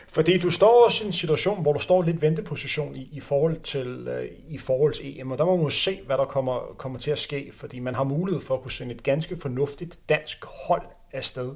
[0.08, 3.60] Fordi du står også i en situation, hvor du står lidt venteposition i, i, forhold
[3.60, 6.74] til, øh, i forhold til EM, og der må man jo se, hvad der kommer,
[6.78, 9.98] kommer til at ske, fordi man har mulighed for at kunne sende et ganske fornuftigt
[10.08, 10.82] dansk hold
[11.12, 11.50] afsted.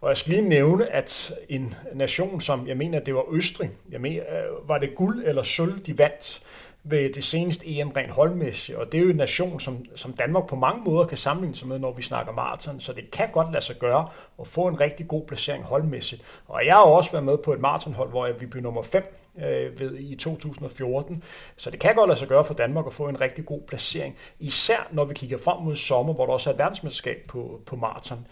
[0.00, 4.00] Og jeg skal lige nævne, at en nation som, jeg mener, det var Østrig, jeg
[4.00, 6.42] mener, øh, var det guld eller sølv, de vandt
[6.86, 10.46] ved det seneste EM rent holdmæssigt, og det er jo en nation, som, som Danmark
[10.46, 13.52] på mange måder kan sammenligne sig med, når vi snakker maraton, så det kan godt
[13.52, 14.08] lade sig gøre
[14.40, 16.22] at få en rigtig god placering holdmæssigt.
[16.46, 19.80] Og jeg har også været med på et maratonhold, hvor vi blev nummer 5 øh,
[19.80, 21.22] ved, i 2014,
[21.56, 24.16] så det kan godt lade sig gøre for Danmark at få en rigtig god placering,
[24.38, 27.76] især når vi kigger frem mod sommer, hvor der også er et verdensmesterskab på, på
[27.76, 28.26] maraton.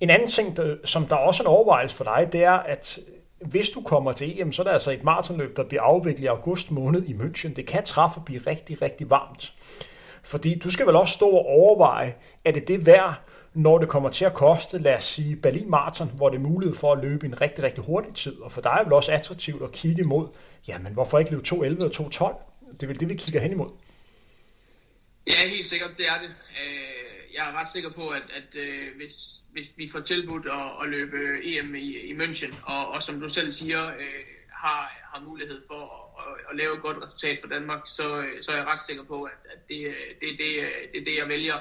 [0.00, 2.98] En anden ting, der, som der også er en overvejelse for dig, det er, at
[3.40, 6.26] hvis du kommer til EM, så er der altså et maratonløb, der bliver afviklet i
[6.26, 7.54] august måned i München.
[7.54, 9.52] Det kan træffe at blive rigtig, rigtig varmt.
[10.22, 13.14] Fordi du skal vel også stå og overveje, er det det værd,
[13.54, 16.76] når det kommer til at koste, lad os sige, Berlin Marathon, hvor det er mulighed
[16.76, 18.40] for at løbe en rigtig, rigtig hurtig tid.
[18.40, 20.28] Og for dig er det vel også attraktivt at kigge imod,
[20.68, 22.72] jamen hvorfor ikke løbe 2.11 og 2.12?
[22.72, 23.70] Det er vel det, vi kigger hen imod.
[25.26, 26.28] Ja, helt sikkert, det er det.
[26.28, 29.16] Øh, jeg er ret sikker på, at, at øh, hvis,
[29.52, 33.28] hvis vi får tilbudt at, at løbe EM i, i München, og, og som du
[33.28, 34.82] selv siger, øh, har,
[35.14, 35.82] har mulighed for
[36.18, 38.82] at, at, at lave et godt resultat for Danmark, så, øh, så er jeg ret
[38.86, 41.58] sikker på, at, at det, øh, det, det, øh, det er det, jeg vælger.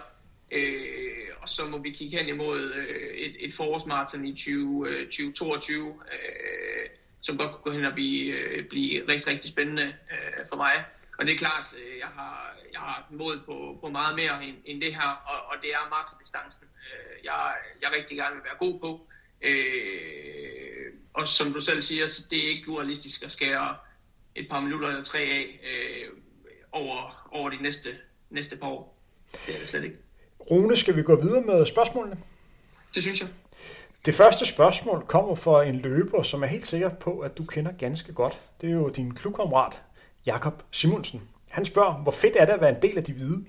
[0.51, 5.05] Øh, og så må vi kigge hen imod øh, et, et forårsmarathon i 20, øh,
[5.05, 6.89] 2022, øh,
[7.21, 10.85] som godt kunne gå hen og blive, øh, blive rigtig, rigtig spændende øh, for mig.
[11.17, 14.55] Og det er klart, øh, jeg har, jeg har mod på, på meget mere end,
[14.65, 18.57] end det her, og, og det er maratondistancen, øh, jeg, jeg rigtig gerne vil være
[18.59, 19.07] god på.
[19.41, 23.75] Øh, og som du selv siger, så det er ikke urealistisk at skære
[24.35, 26.07] et par minutter eller tre af øh,
[26.71, 27.89] over, over de næste,
[28.29, 28.97] næste par år.
[29.31, 29.97] Det er det slet ikke.
[30.51, 32.17] Rune, skal vi gå videre med spørgsmålene?
[32.95, 33.29] Det synes jeg.
[34.05, 37.71] Det første spørgsmål kommer fra en løber, som er helt sikker på, at du kender
[37.71, 38.39] ganske godt.
[38.61, 39.81] Det er jo din klubkammerat,
[40.25, 41.29] Jakob Simonsen.
[41.51, 43.45] Han spørger, hvor fedt er det at være en del af de hvide?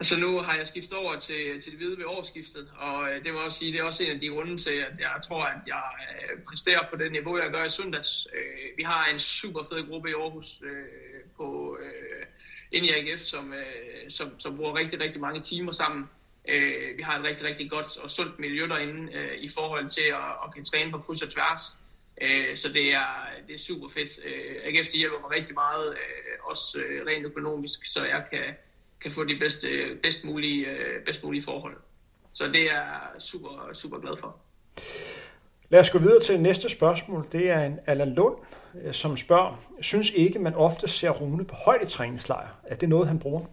[0.00, 3.34] Altså nu har jeg skiftet over til, til det hvide ved årsskiftet, og øh, det
[3.34, 5.60] må også sige, det er også en af de grunde til, at jeg tror, at
[5.66, 8.28] jeg øh, præsterer på det niveau, jeg gør i søndags.
[8.34, 10.62] Øh, vi har en super fed gruppe i Aarhus
[11.36, 11.78] på
[12.72, 13.54] ind i AGF, som,
[14.08, 16.08] som, som bruger rigtig, rigtig mange timer sammen.
[16.96, 20.54] Vi har et rigtig, rigtig godt og sundt miljø derinde i forhold til at, at
[20.54, 21.76] kan træne på kryds og tværs.
[22.54, 24.18] Så det er, det er super fedt.
[24.64, 25.96] AGF de hjælper mig rigtig meget,
[26.42, 28.54] også rent økonomisk, så jeg kan
[29.04, 29.68] kan få de bedste,
[30.02, 31.76] bedst, mulige, øh, bedst mulige forhold.
[32.32, 34.36] Så det er jeg super, super glad for.
[35.68, 37.26] Lad os gå videre til næste spørgsmål.
[37.32, 38.36] Det er en Allan Lund,
[38.82, 42.48] øh, som spørger, synes ikke, man ofte ser Rune på højdetræningslejr?
[42.62, 43.46] Er det noget, han bruger?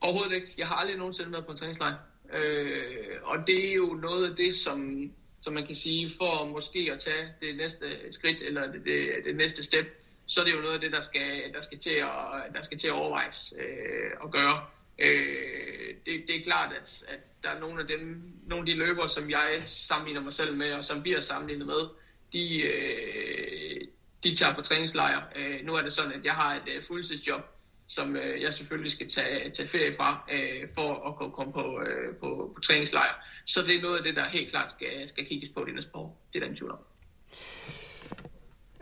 [0.00, 0.54] Overhovedet ikke.
[0.58, 1.94] Jeg har aldrig nogensinde været på en træningslejr.
[2.32, 2.86] Øh,
[3.22, 5.10] og det er jo noget af det, som,
[5.48, 9.36] som man kan sige, for måske at tage det næste skridt, eller det, det, det
[9.36, 9.86] næste step,
[10.26, 12.78] så er det jo noget af det, der skal, der skal, til, at, der skal
[12.78, 14.66] til at overvejes øh, at gøre.
[14.98, 18.74] Øh, det, det er klart, at, at der er nogle af dem, nogle af de
[18.74, 21.88] løber, som jeg sammenligner mig selv med, og som bliver sammenlignet med,
[22.32, 23.80] de, øh,
[24.24, 25.22] de tager på træningslejr.
[25.36, 27.42] Øh, nu er det sådan, at jeg har et øh, fuldtidsjob,
[27.88, 31.80] som øh, jeg selvfølgelig skal tage, tage ferie fra, øh, for at kunne komme på,
[31.80, 33.24] øh, på, på træningslejr.
[33.44, 35.90] Så det er noget af det, der helt klart skal, skal kigges på de næste
[35.90, 36.20] par år.
[36.32, 36.78] Det er den tvivl om.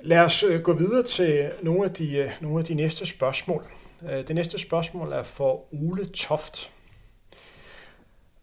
[0.03, 3.65] Lad os øh, gå videre til nogle af de, øh, nogle af de næste spørgsmål.
[4.11, 6.71] Øh, det næste spørgsmål er for Ole Toft.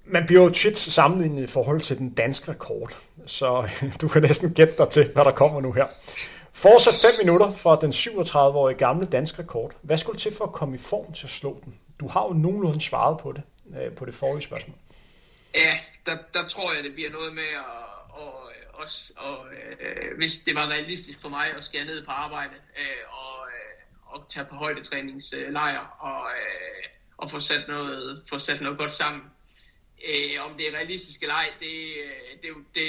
[0.06, 3.70] Man bliver jo tit sammenlignet i forhold til den danske rekord, så
[4.02, 5.86] du kan næsten gætte dig til, hvad der kommer nu her.
[6.54, 9.72] Fortsat 5 minutter fra den 37-årige gamle danske rekord.
[9.82, 11.80] Hvad skulle til for at komme i form til at slå den?
[12.00, 13.44] Du har jo nogenlunde svaret på det,
[13.78, 14.78] øh, på det forrige spørgsmål.
[15.56, 15.74] Ja,
[16.06, 20.68] der, der tror jeg, det bliver noget med at og og øh, hvis det var
[20.68, 25.80] realistisk for mig at skære ned på arbejde øh, og, øh, og tage på højdetræningslejr
[26.00, 26.84] og, øh,
[27.18, 29.22] og få sat, noget, få sat noget godt sammen.
[30.10, 31.74] Øh, om det er realistisk eller ej, det,
[32.42, 32.88] det, det,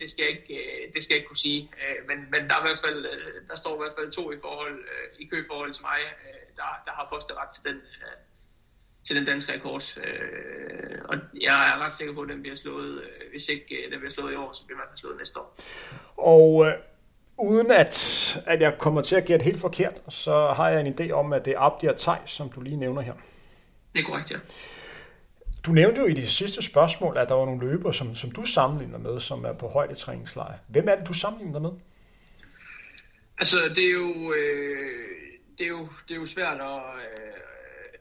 [0.00, 1.70] det, skal jeg ikke, det skal jeg ikke kunne sige.
[1.80, 3.00] Øh, men, men der, er i hvert fald,
[3.48, 6.68] der står i hvert fald to i, forhold, øh, i køforhold til mig, øh, der,
[6.86, 8.16] der har første ret til den, øh,
[9.06, 9.82] til den danske rekord.
[9.96, 13.92] Øh, og jeg er ret sikker på, at den bliver slået, øh, hvis ikke øh,
[13.92, 15.56] den bliver slået i år, så bliver man slået næste år.
[16.16, 16.72] Og øh,
[17.38, 17.96] uden at,
[18.46, 21.44] at jeg kommer til at gætte helt forkert, så har jeg en idé om, at
[21.44, 23.14] det er Abdi og Tej, som du lige nævner her.
[23.92, 24.36] Det er korrekt, ja.
[25.66, 28.46] Du nævnte jo i det sidste spørgsmål, at der var nogle løbere, som, som du
[28.46, 30.58] sammenligner med, som er på højdetræningslejr.
[30.68, 31.70] Hvem er det, du sammenligner med?
[33.38, 35.08] Altså, det er jo, øh,
[35.58, 37.32] det er jo, det er jo svært at, øh,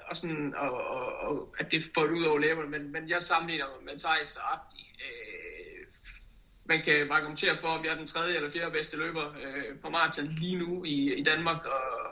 [0.10, 3.23] og sådan, og, og, og, at det får det ud over læberne, men, men jeg
[3.23, 4.91] sammenligner med Thijs og Abdi.
[5.06, 5.86] Øh,
[6.65, 9.89] man kan argumentere for, om jeg er den tredje eller fjerde bedste løber øh, på
[9.89, 12.04] maraton lige nu i, i Danmark, og,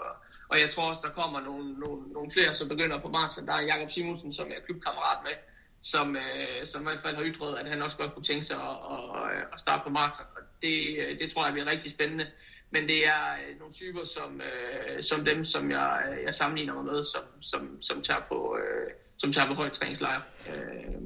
[0.51, 3.47] og jeg tror også, der kommer nogle, nogle, nogle flere, som begynder på maraton.
[3.47, 5.35] Der er Jakob Simonsen, som jeg er klubkammerat med,
[5.81, 8.55] som, øh, som i hvert fald har ytret, at han også godt kunne tænke sig
[8.55, 10.25] at, at, at starte på maraton.
[10.61, 12.27] Det, øh, det tror jeg bliver rigtig spændende.
[12.71, 16.73] Men det er øh, nogle typer som, øh, som dem, som jeg, øh, jeg sammenligner
[16.73, 20.21] mig med, som, som, som tager på, øh, som tager på højt træningslejr.
[20.49, 21.01] Øh,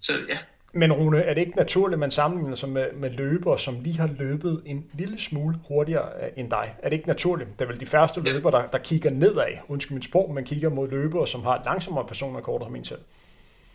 [0.00, 0.38] så ja,
[0.76, 3.98] men Rune, er det ikke naturligt, at man sammenligner sig med, med løbere, som lige
[3.98, 6.74] har løbet en lille smule hurtigere øh, end dig?
[6.82, 7.50] Er det ikke naturligt?
[7.58, 10.68] Det er vel de første løbere, der, der kigger nedad, undskyld mit sprog, men kigger
[10.68, 13.00] mod løbere, som har et langsommere personrekord som en selv.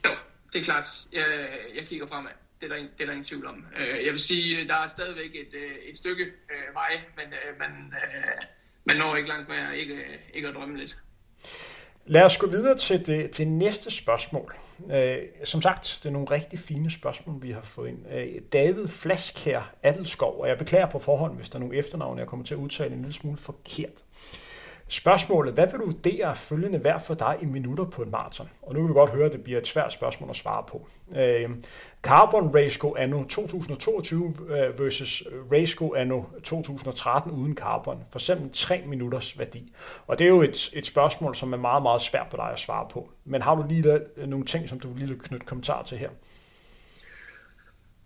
[0.05, 0.11] Jo,
[0.53, 0.85] det er klart.
[1.13, 1.25] Jeg,
[1.75, 2.31] jeg kigger fremad.
[2.61, 3.65] Det er, der, det er der ingen tvivl om.
[3.79, 6.25] Øh, jeg vil sige, der er stadigvæk et, øh, et stykke
[6.73, 7.93] vej, men man,
[8.85, 9.97] man når ikke langt med ikke,
[10.33, 10.97] ikke at drømme lidt.
[12.05, 14.55] Lad os gå videre til det, til næste spørgsmål.
[14.91, 17.99] Øh, som sagt, det er nogle rigtig fine spørgsmål, vi har fået ind.
[18.13, 22.27] Øh, David Flaskær Adelskov, og jeg beklager på forhånd, hvis der er nogle efternavne, jeg
[22.27, 24.03] kommer til at udtale en lille smule forkert.
[24.87, 28.49] Spørgsmålet, hvad vil du vurdere følgende hver for dig i minutter på et maraton?
[28.61, 30.87] Og nu vil vi godt høre, at det bliver et svært spørgsmål at svare på.
[31.15, 31.49] Øh,
[32.01, 38.03] Carbon Raceco anno 2022 øh, versus Raceco anno 2013 uden carbon.
[38.11, 39.73] For eksempel 3 minutters værdi.
[40.07, 42.59] Og det er jo et, et spørgsmål, som er meget, meget svært på dig at
[42.59, 43.11] svare på.
[43.25, 46.09] Men har du lige øh, nogle ting, som du vil lige knytte kommentar til her?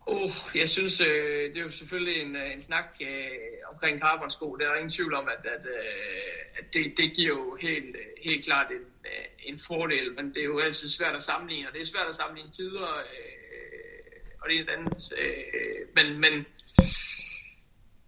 [0.07, 3.27] Uh, jeg synes, øh, det er jo selvfølgelig en, øh, en snak øh,
[3.73, 4.55] omkring carbonsko.
[4.55, 8.45] Der er ingen tvivl om, at, at, øh, at det, det giver jo helt, helt
[8.45, 8.85] klart en,
[9.39, 12.15] en fordel, men det er jo altid svært at sammenligne, og det er svært at
[12.15, 13.44] sammenligne tider, øh,
[14.45, 15.13] og det ene og det andet.
[15.17, 16.45] Øh, men, men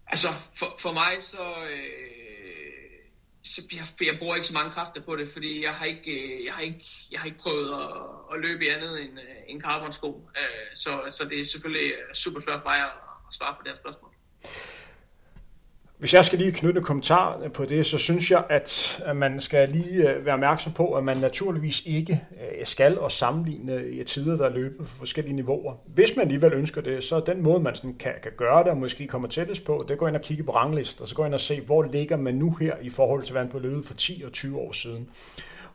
[0.06, 1.44] altså, for, for mig så...
[1.70, 2.18] Øh,
[3.44, 6.44] så jeg, jeg bruger ikke så mange kræfter på det, fordi jeg har ikke, øh,
[6.44, 7.96] jeg har ikke, jeg har ikke prøvet at,
[8.32, 10.30] at løbe i andet end øh, end en carbon-sko.
[10.36, 12.92] Øh, så, så det er selvfølgelig øh, super svært for mig at,
[13.28, 14.12] at svare på det her spørgsmål.
[15.98, 19.68] Hvis jeg skal lige knytte en kommentar på det, så synes jeg, at man skal
[19.68, 24.36] lige øh, være opmærksom på, at man naturligvis ikke øh, skal og sammenligne i tider,
[24.36, 25.74] der løber på forskellige niveauer.
[25.86, 28.70] Hvis man alligevel ønsker det, så er den måde, man sådan kan, kan gøre det,
[28.70, 31.26] og måske kommer tættest på, det går ind og kigge på ranglister, og så går
[31.26, 33.86] ind og se, hvor ligger man nu her i forhold til, hvad man på løbet
[33.86, 35.08] for 10 og 20 år siden.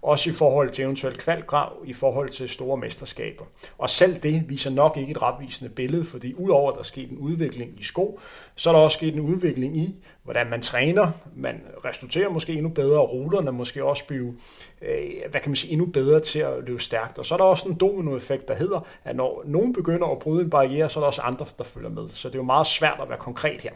[0.03, 3.45] Også i forhold til eventuelt kvalgrav, i forhold til store mesterskaber.
[3.77, 7.09] Og selv det viser nok ikke et retvisende billede, fordi udover at der er sket
[7.09, 8.19] en udvikling i sko,
[8.55, 11.11] så er der også sket en udvikling i, hvordan man træner.
[11.35, 14.35] Man restituerer måske endnu bedre, og ruterne måske også blive,
[14.81, 17.17] øh, hvad kan man sige, endnu bedre til at løbe stærkt.
[17.17, 20.43] Og så er der også en dominoeffekt, der hedder, at når nogen begynder at bryde
[20.43, 22.09] en barriere, så er der også andre, der følger med.
[22.09, 23.71] Så det er jo meget svært at være konkret her.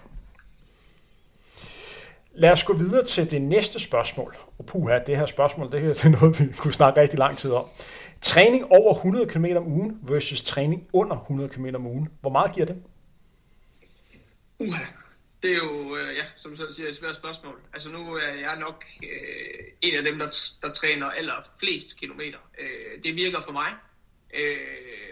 [2.40, 4.36] Lad os gå videre til det næste spørgsmål.
[4.60, 7.66] Og puha, det her spørgsmål, det er noget, vi kunne snakke rigtig lang tid om.
[8.22, 12.10] Træning over 100 km om ugen versus træning under 100 km om ugen.
[12.22, 12.84] Hvor meget giver det?
[14.60, 14.84] Uha,
[15.44, 17.62] det er jo, øh, ja, som du selv siger, et svært spørgsmål.
[17.74, 20.30] Altså nu er jeg nok øh, en af dem, der,
[20.62, 22.40] der træner aller flest kilometer.
[22.60, 23.70] Øh, det virker for mig,
[24.34, 24.58] øh,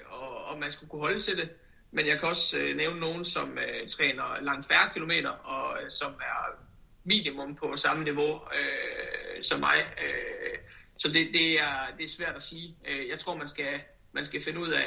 [0.10, 1.50] og, og man skulle kunne holde til det.
[1.92, 5.92] Men jeg kan også øh, nævne nogen, som øh, træner langt færre kilometer, og øh,
[5.92, 6.65] som er
[7.06, 9.78] minimum på samme niveau øh, som mig.
[10.04, 10.58] Øh,
[10.98, 12.76] så det, det, er, det er svært at sige.
[12.88, 14.86] Øh, jeg tror, man skal, man skal finde ud af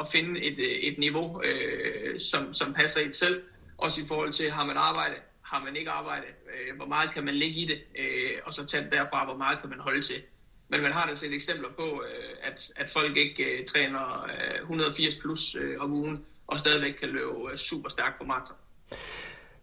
[0.00, 3.42] at finde et, et niveau, øh, som, som passer ind selv.
[3.78, 7.24] Også i forhold til, har man arbejde, har man ikke arbejde, øh, hvor meget kan
[7.24, 10.02] man ligge i det, øh, og så tage det derfra, hvor meget kan man holde
[10.02, 10.22] til.
[10.68, 14.60] Men man har da set eksempler på, øh, at, at folk ikke øh, træner øh,
[14.60, 18.56] 180 plus øh, om ugen, og stadigvæk kan løbe øh, super stærkt på maraton.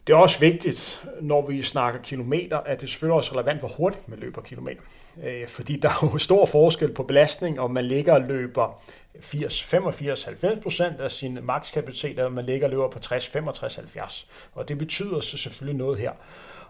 [0.08, 3.70] Det er også vigtigt, når vi snakker kilometer, at det selvfølgelig også er relevant, hvor
[3.70, 4.82] hurtigt man løber kilometer.
[5.24, 8.84] Øh, fordi der er jo stor forskel på belastning, om man ligger og løber
[9.20, 13.76] 80, 85, 90 procent af sin makskapacitet, eller man ligger og løber på 60, 65,
[13.76, 14.28] 70.
[14.54, 16.12] Og det betyder så selvfølgelig noget her.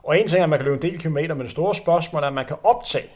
[0.04, 2.24] Og en ting er, at man kan løbe en del kilometer, men det store spørgsmål
[2.24, 3.10] er, at man kan optage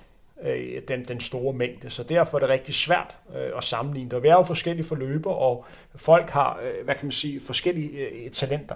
[0.43, 1.89] øh, den, den store mængde.
[1.89, 4.25] Så derfor er det rigtig svært øh, at sammenligne det.
[4.25, 8.75] Er jo forskellige forløber, og folk har, øh, hvad kan man sige, forskellige øh, talenter.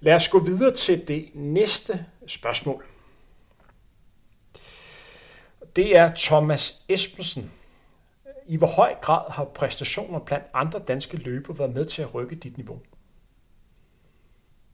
[0.00, 2.84] Lad os gå videre til det næste spørgsmål.
[5.76, 7.52] Det er Thomas Espensen.
[8.48, 12.36] I hvor høj grad har præstationer blandt andre danske løbere været med til at rykke
[12.36, 12.82] dit niveau?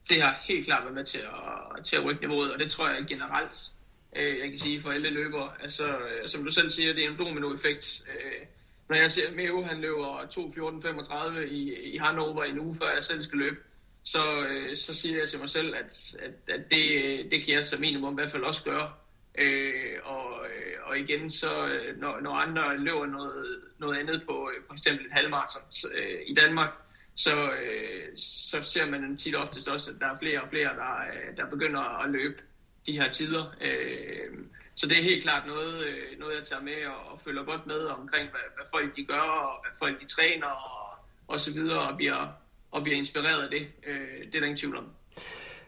[0.09, 2.89] Det har helt klart været med til at, til at rykke niveauet, og det tror
[2.89, 3.73] jeg generelt,
[4.17, 5.51] øh, jeg kan sige for alle løbere.
[5.63, 8.03] Altså, øh, som du selv siger, det er en dominoeffekt.
[8.09, 8.47] Øh,
[8.89, 13.23] når jeg ser Meo, han løber 2.14.35 i, i Hannover en uge før jeg selv
[13.23, 13.57] skal løbe,
[14.05, 17.55] så, øh, så siger jeg til mig selv, at, at, at det, øh, det kan
[17.55, 18.93] jeg som minimum i hvert fald også gøre.
[19.39, 24.51] Øh, og, øh, og igen, så øh, når, når andre løber noget, noget andet på
[24.67, 25.63] for eksempel et halvmarathon
[25.95, 26.71] øh, i Danmark,
[27.15, 30.95] så, øh, så ser man tit oftest også, at der er flere og flere, der,
[31.37, 32.43] der begynder at løbe
[32.87, 33.55] de her tider.
[33.61, 34.39] Øh,
[34.75, 35.87] så det er helt klart noget,
[36.19, 39.21] noget jeg tager med og, og følger godt med omkring, hvad, hvad folk de gør,
[39.21, 40.99] og hvad folk de træner, og,
[41.29, 42.42] og så videre, og bliver,
[42.73, 43.67] og bliver inspireret af det.
[43.87, 44.85] Øh, det er der ingen tvivl om.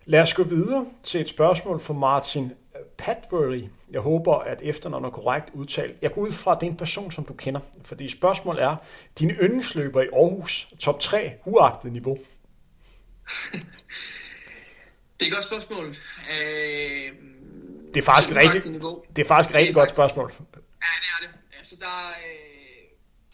[0.04, 2.52] Lad os gå videre til et spørgsmål fra Martin
[2.98, 3.62] Patbury.
[3.90, 6.02] Jeg håber, at efternavnet er korrekt udtalt.
[6.02, 7.60] Jeg går ud fra, at det er en person, som du kender.
[7.84, 8.76] Fordi spørgsmålet er,
[9.18, 12.16] din yndlingsløber i Aarhus, top 3, uagtet niveau.
[15.20, 15.96] det er et godt spørgsmål.
[16.32, 17.12] Øh,
[17.94, 18.62] det er faktisk rigtig,
[19.16, 20.32] det er faktisk rigtig godt spørgsmål.
[20.32, 21.30] Ja, det er det.
[21.58, 22.53] Altså, der, øh,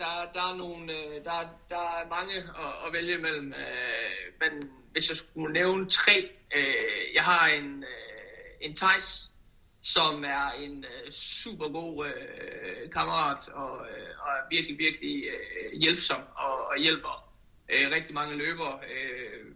[0.03, 1.39] der, der, er nogle, øh, der,
[1.69, 3.53] der er mange at, at vælge mellem.
[3.53, 9.31] Øh, men hvis jeg skulle nævne tre, øh, jeg har en, øh, en Thijs,
[9.83, 12.07] som er en øh, super god
[12.93, 13.71] kammerat og,
[14.25, 15.25] og er virkelig, virkelig
[15.81, 17.27] hjælpsom og, og hjælper
[17.71, 18.79] rigtig mange løbere,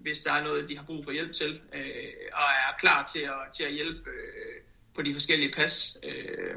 [0.01, 1.61] hvis der er noget, de har brug for hjælp til,
[2.33, 4.11] og er klar til at, til at hjælpe
[4.95, 5.97] på de forskellige pas.
[6.03, 6.57] Øh,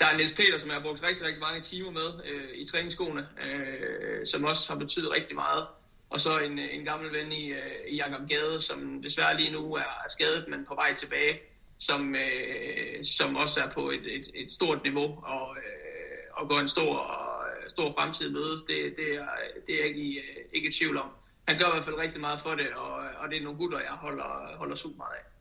[0.00, 2.66] der er Niels Peter, som jeg har brugt rigtig, rigtig mange timer med øh, i
[2.66, 5.66] træningsskoene, øh, som også har betydet rigtig meget.
[6.10, 9.74] Og så en, en gammel ven i, øh, i Jakob Gade, som desværre lige nu
[9.74, 11.40] er skadet, men på vej tilbage,
[11.78, 16.60] som, øh, som også er på et, et, et stort niveau og, øh, og går
[16.60, 17.22] en stor,
[17.68, 18.56] stor fremtid møde.
[18.68, 19.28] Det, det, er,
[19.66, 21.10] det er jeg ikke, øh, ikke i tvivl om.
[21.48, 23.78] Han gør i hvert fald rigtig meget for det, og, og det er nogle gutter,
[23.78, 25.35] jeg holder, holder super meget af.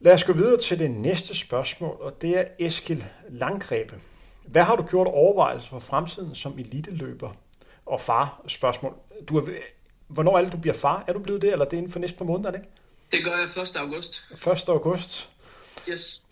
[0.00, 3.94] Lad os gå videre til det næste spørgsmål, og det er Eskil Langgrebe.
[4.46, 7.32] Hvad har du gjort overvejelser for fremtiden som eliteløber
[7.86, 8.42] og far?
[8.48, 8.94] Spørgsmål.
[9.28, 9.42] Du er,
[10.08, 11.04] hvornår er det, du bliver far?
[11.06, 12.68] Er du blevet det, eller er det inden for næste par måneder, ikke?
[13.12, 13.76] Det gør jeg 1.
[13.76, 14.24] august.
[14.46, 14.68] 1.
[14.68, 15.30] august.
[15.88, 16.22] Yes.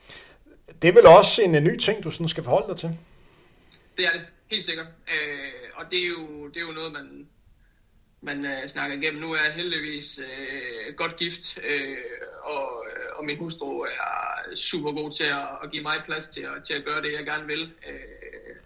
[0.82, 2.98] Det er vel også en, en ny ting, du sådan skal forholde dig til?
[3.96, 4.86] Det er det, helt sikkert.
[4.86, 7.28] Øh, og det er, jo, det er jo noget, man,
[8.22, 9.20] man øh, snakker igennem.
[9.20, 11.96] Nu er jeg heldigvis øh, godt gift, øh,
[12.42, 16.40] og, øh, og min hustru er super god til at, at give mig plads til
[16.40, 17.72] at, til at gøre det, jeg gerne vil.
[17.88, 18.56] Øh,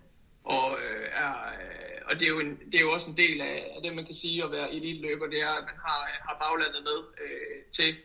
[0.45, 3.41] og, øh, er, øh, og det, er jo en, det er jo også en del
[3.41, 6.37] af, af det, man kan sige at være elitløber, det er, at man har, har
[6.45, 7.97] baglandet med øh, til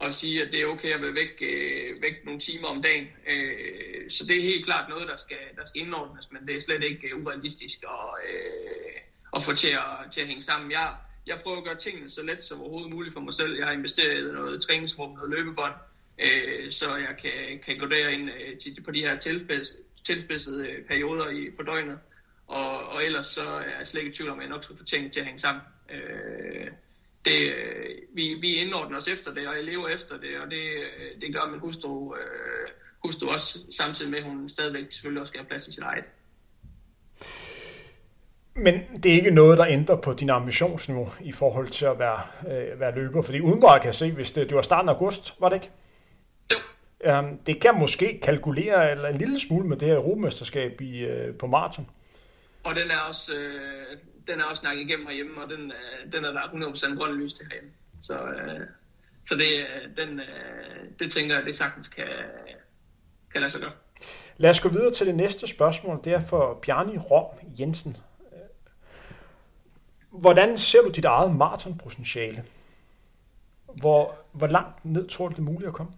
[0.00, 3.08] at sige, at det er okay at være væk, øh, væk nogle timer om dagen.
[3.26, 6.60] Øh, så det er helt klart noget, der skal, der skal indordnes, men det er
[6.60, 9.03] slet ikke øh, urealistisk Og, øh,
[9.36, 10.70] at få til at, til at hænge sammen.
[10.70, 10.94] Jeg,
[11.26, 13.56] jeg prøver at gøre tingene så let som overhovedet muligt for mig selv.
[13.56, 15.74] Jeg har investeret i noget træningsrum, noget løbebånd,
[16.18, 19.18] øh, så jeg kan, kan gå derind øh, til, på de her
[20.04, 21.98] tilspidsede øh, perioder i, på døgnet.
[22.46, 24.76] Og, og ellers så er jeg slet ikke i tvivl om, at jeg nok skal
[24.76, 25.62] få tingene til at hænge sammen.
[25.90, 26.66] Øh,
[27.24, 30.70] det, øh, vi, vi indordner os efter det, og jeg lever efter det, og det,
[30.70, 32.68] øh, det gør min hustru, øh,
[33.04, 36.04] hustru også, samtidig med, at hun stadigvæk selvfølgelig også skal have plads i sit eget.
[38.56, 42.20] Men det er ikke noget, der ændrer på din ambitionsniveau i forhold til at være,
[42.48, 43.22] øh, være løber.
[43.22, 45.70] Fordi udenbart kan jeg se, hvis det, det var starten af august, var det ikke?
[46.52, 47.18] Jo.
[47.18, 51.34] Um, det kan måske kalkulere eller en lille smule med det her europamesterskab i, øh,
[51.34, 51.90] på maraton.
[52.64, 56.24] Og den er også, øh, den er også snakket igennem herhjemme, og den, øh, den
[56.24, 57.70] er der 100% grøn lys til herhjemme.
[58.02, 58.60] Så, øh,
[59.28, 60.26] så det, øh, den, øh,
[60.98, 62.06] det tænker jeg, det sagtens kan,
[63.32, 63.72] kan lade sig gøre.
[64.36, 66.00] Lad os gå videre til det næste spørgsmål.
[66.04, 67.26] Det er for Bjarni Rom
[67.60, 67.96] Jensen.
[70.20, 72.44] Hvordan ser du dit eget maratonpotentiale?
[73.76, 75.92] Hvor, hvor langt ned tror du, det er muligt at komme?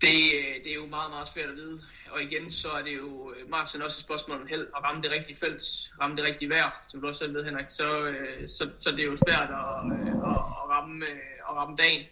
[0.00, 1.80] Det, øh, det er jo meget, meget svært at vide.
[2.10, 5.02] Og igen, så er det jo øh, Martin også et spørgsmål om held at ramme
[5.02, 5.62] det rigtige felt,
[6.00, 7.64] ramme det rigtige vejr, som du også selv ved, Henrik.
[7.68, 11.06] Så, øh, så, så det er jo svært at, at, at, ramme,
[11.48, 12.06] at ramme dagen.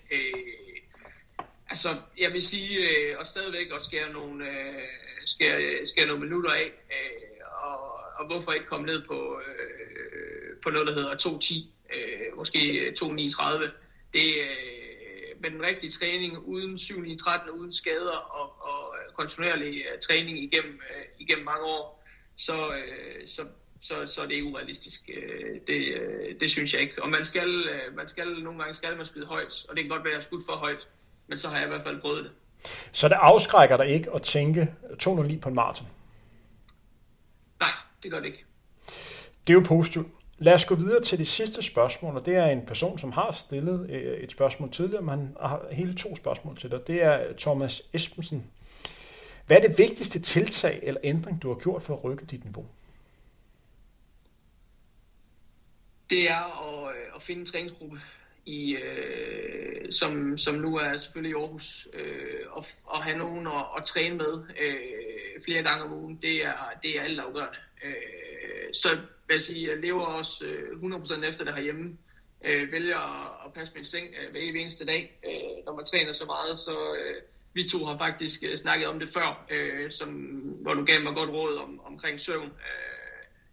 [1.70, 2.79] Altså, jeg vil sige,
[3.18, 4.47] og stadigvæk at skære nogle,
[5.24, 6.72] skære, skære nogle minutter af,
[7.62, 9.41] og, og hvorfor ikke komme ned på,
[10.67, 12.59] på noget, der hedder 2.10, øh, måske
[12.99, 13.71] 2.39.
[14.14, 20.39] Det, øh, med den rigtige træning, uden 7.13, uden skader og, og kontinuerlig uh, træning
[20.39, 22.05] igennem, uh, igennem mange år,
[22.37, 23.43] så, uh, så,
[23.81, 25.01] så, så er det urealistisk.
[25.09, 27.03] Uh, det, uh, det synes jeg ikke.
[27.03, 29.91] Og man skal, uh, man skal nogle gange skal man skyde højt, og det kan
[29.91, 30.89] godt være, at jeg skudt for højt,
[31.27, 32.33] men så har jeg i hvert fald prøvet det.
[32.93, 35.87] Så det afskrækker dig ikke at tænke 209 på en maraton?
[37.61, 37.71] Nej,
[38.03, 38.45] det gør det ikke.
[39.47, 40.07] Det er jo positivt.
[40.39, 43.32] Lad os gå videre til det sidste spørgsmål, og det er en person, som har
[43.32, 46.87] stillet øh, et spørgsmål tidligere, men han har hele to spørgsmål til dig.
[46.87, 48.51] Det er Thomas Espensen.
[49.47, 52.66] Hvad er det vigtigste tiltag eller ændring, du har gjort for at rykke dit niveau?
[56.11, 58.01] Det er at, øh, at finde en træningsgruppe,
[58.47, 63.64] i, øh, som, som nu er selvfølgelig i Aarhus, øh, og, og have nogen at,
[63.78, 67.59] at træne med øh, flere gange om ugen, det er, det er alt afgørende.
[67.84, 68.89] Øh, så
[69.29, 71.99] vil jeg sige, jeg lever også øh, 100% efter det herhjemme.
[72.45, 75.20] Øh, vælger at, at passe min seng øh, hver eneste dag.
[75.27, 77.22] Øh, når man træner så meget, så øh,
[77.53, 80.11] vi to har faktisk øh, snakket om det før, øh, som,
[80.62, 82.47] hvor du gav mig godt råd om, omkring søvn.
[82.47, 82.97] Øh,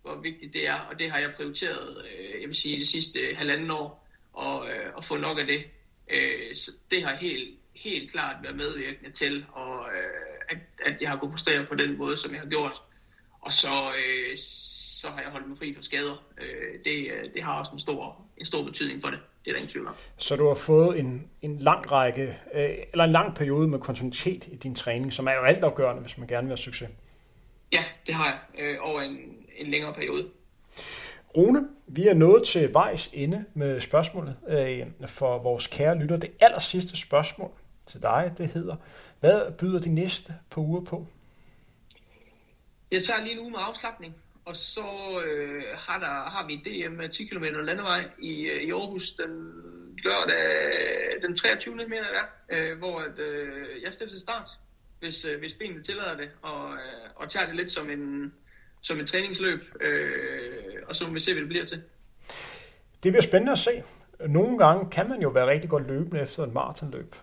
[0.03, 3.19] hvor vigtigt det er, og det har jeg prioriteret, øh, jeg vil sige, de sidste
[3.19, 5.63] øh, halvanden år, og, øh, at få nok af det.
[6.09, 11.09] Øh, så det har helt, helt klart været medvirkende til, og, øh, at, at jeg
[11.09, 12.81] har kunnet præstere på den måde, som jeg har gjort.
[13.41, 14.37] Og så, øh,
[15.03, 16.23] så har jeg holdt mig fri fra skader.
[16.41, 19.19] Øh, det, øh, det har også en stor, en stor betydning for det.
[19.45, 19.93] Det er der ingen tvivl om.
[20.17, 24.47] Så du har fået en, en lang række, øh, eller en lang periode med kontinuitet
[24.51, 26.89] i din træning, som er jo altafgørende, hvis man gerne vil have succes.
[27.71, 29.17] Ja, det har jeg øh, over en,
[29.57, 30.27] en længere periode.
[31.37, 36.17] Rune, vi er nået til vejs ende med spørgsmålet øh, for vores kære lytter.
[36.17, 37.51] Det aller sidste spørgsmål
[37.85, 38.75] til dig, det hedder,
[39.19, 41.07] hvad byder de næste på uger på?
[42.91, 44.15] Jeg tager lige en uge med afslappning,
[44.45, 49.13] og så øh, har, der, har vi DM 10 km landevej i, øh, i Aarhus
[49.13, 49.51] den
[50.03, 51.75] lørdag, den 23.
[51.75, 54.49] mener jeg, øh, hvor at, øh, jeg stiller til start,
[54.99, 58.33] hvis, øh, hvis benene tillader det, og, øh, og tager det lidt som en,
[58.81, 60.53] som et træningsløb, øh,
[60.87, 61.83] og så må vi se, hvad det bliver til.
[63.03, 63.83] Det bliver spændende at se.
[64.27, 67.15] Nogle gange kan man jo være rigtig godt løbende efter et maratonløb.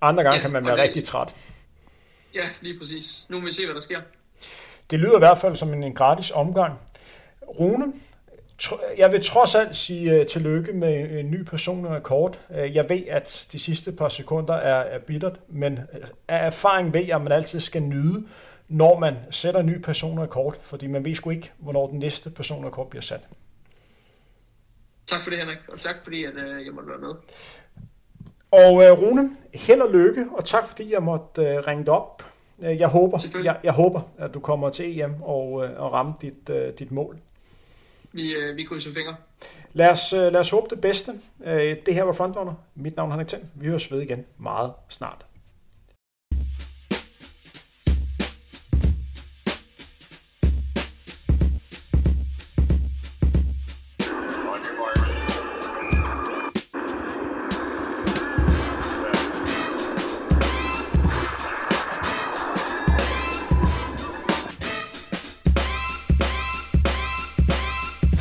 [0.00, 1.56] Andre gange ja, kan man være det, rigtig træt.
[2.34, 3.26] Ja, lige præcis.
[3.28, 4.00] Nu må vi se, hvad der sker.
[4.90, 6.78] Det lyder i hvert fald som en, en gratis omgang.
[7.60, 7.92] Rune,
[8.96, 12.38] jeg vil trods alt sige uh, tillykke med en ny personlig rekord.
[12.48, 15.78] Uh, jeg ved, at de sidste par sekunder er, er bittert, men
[16.28, 18.26] af erfaring ved jeg, at man altid skal nyde,
[18.68, 22.30] når man sætter en ny personlig rekord, fordi man ved sgu ikke, hvornår den næste
[22.30, 23.28] personlig rekord bliver sat.
[25.06, 27.14] Tak for det, Henrik, og tak fordi, at uh, jeg måtte være med.
[28.50, 32.29] Og uh, Rune, held og lykke, og tak fordi jeg måtte uh, ringe dig op.
[32.60, 36.50] Jeg håber, jeg, jeg håber, at du kommer til EM og, uh, og rammer dit,
[36.50, 37.16] uh, dit mål.
[38.12, 39.16] Vi, vi krydser fingre.
[39.72, 41.12] Lad os, lad os håbe det bedste.
[41.86, 42.54] Det her var Frontrunner.
[42.74, 43.42] Mit navn er Henrik Thiem.
[43.54, 45.26] Vi høres ved igen meget snart.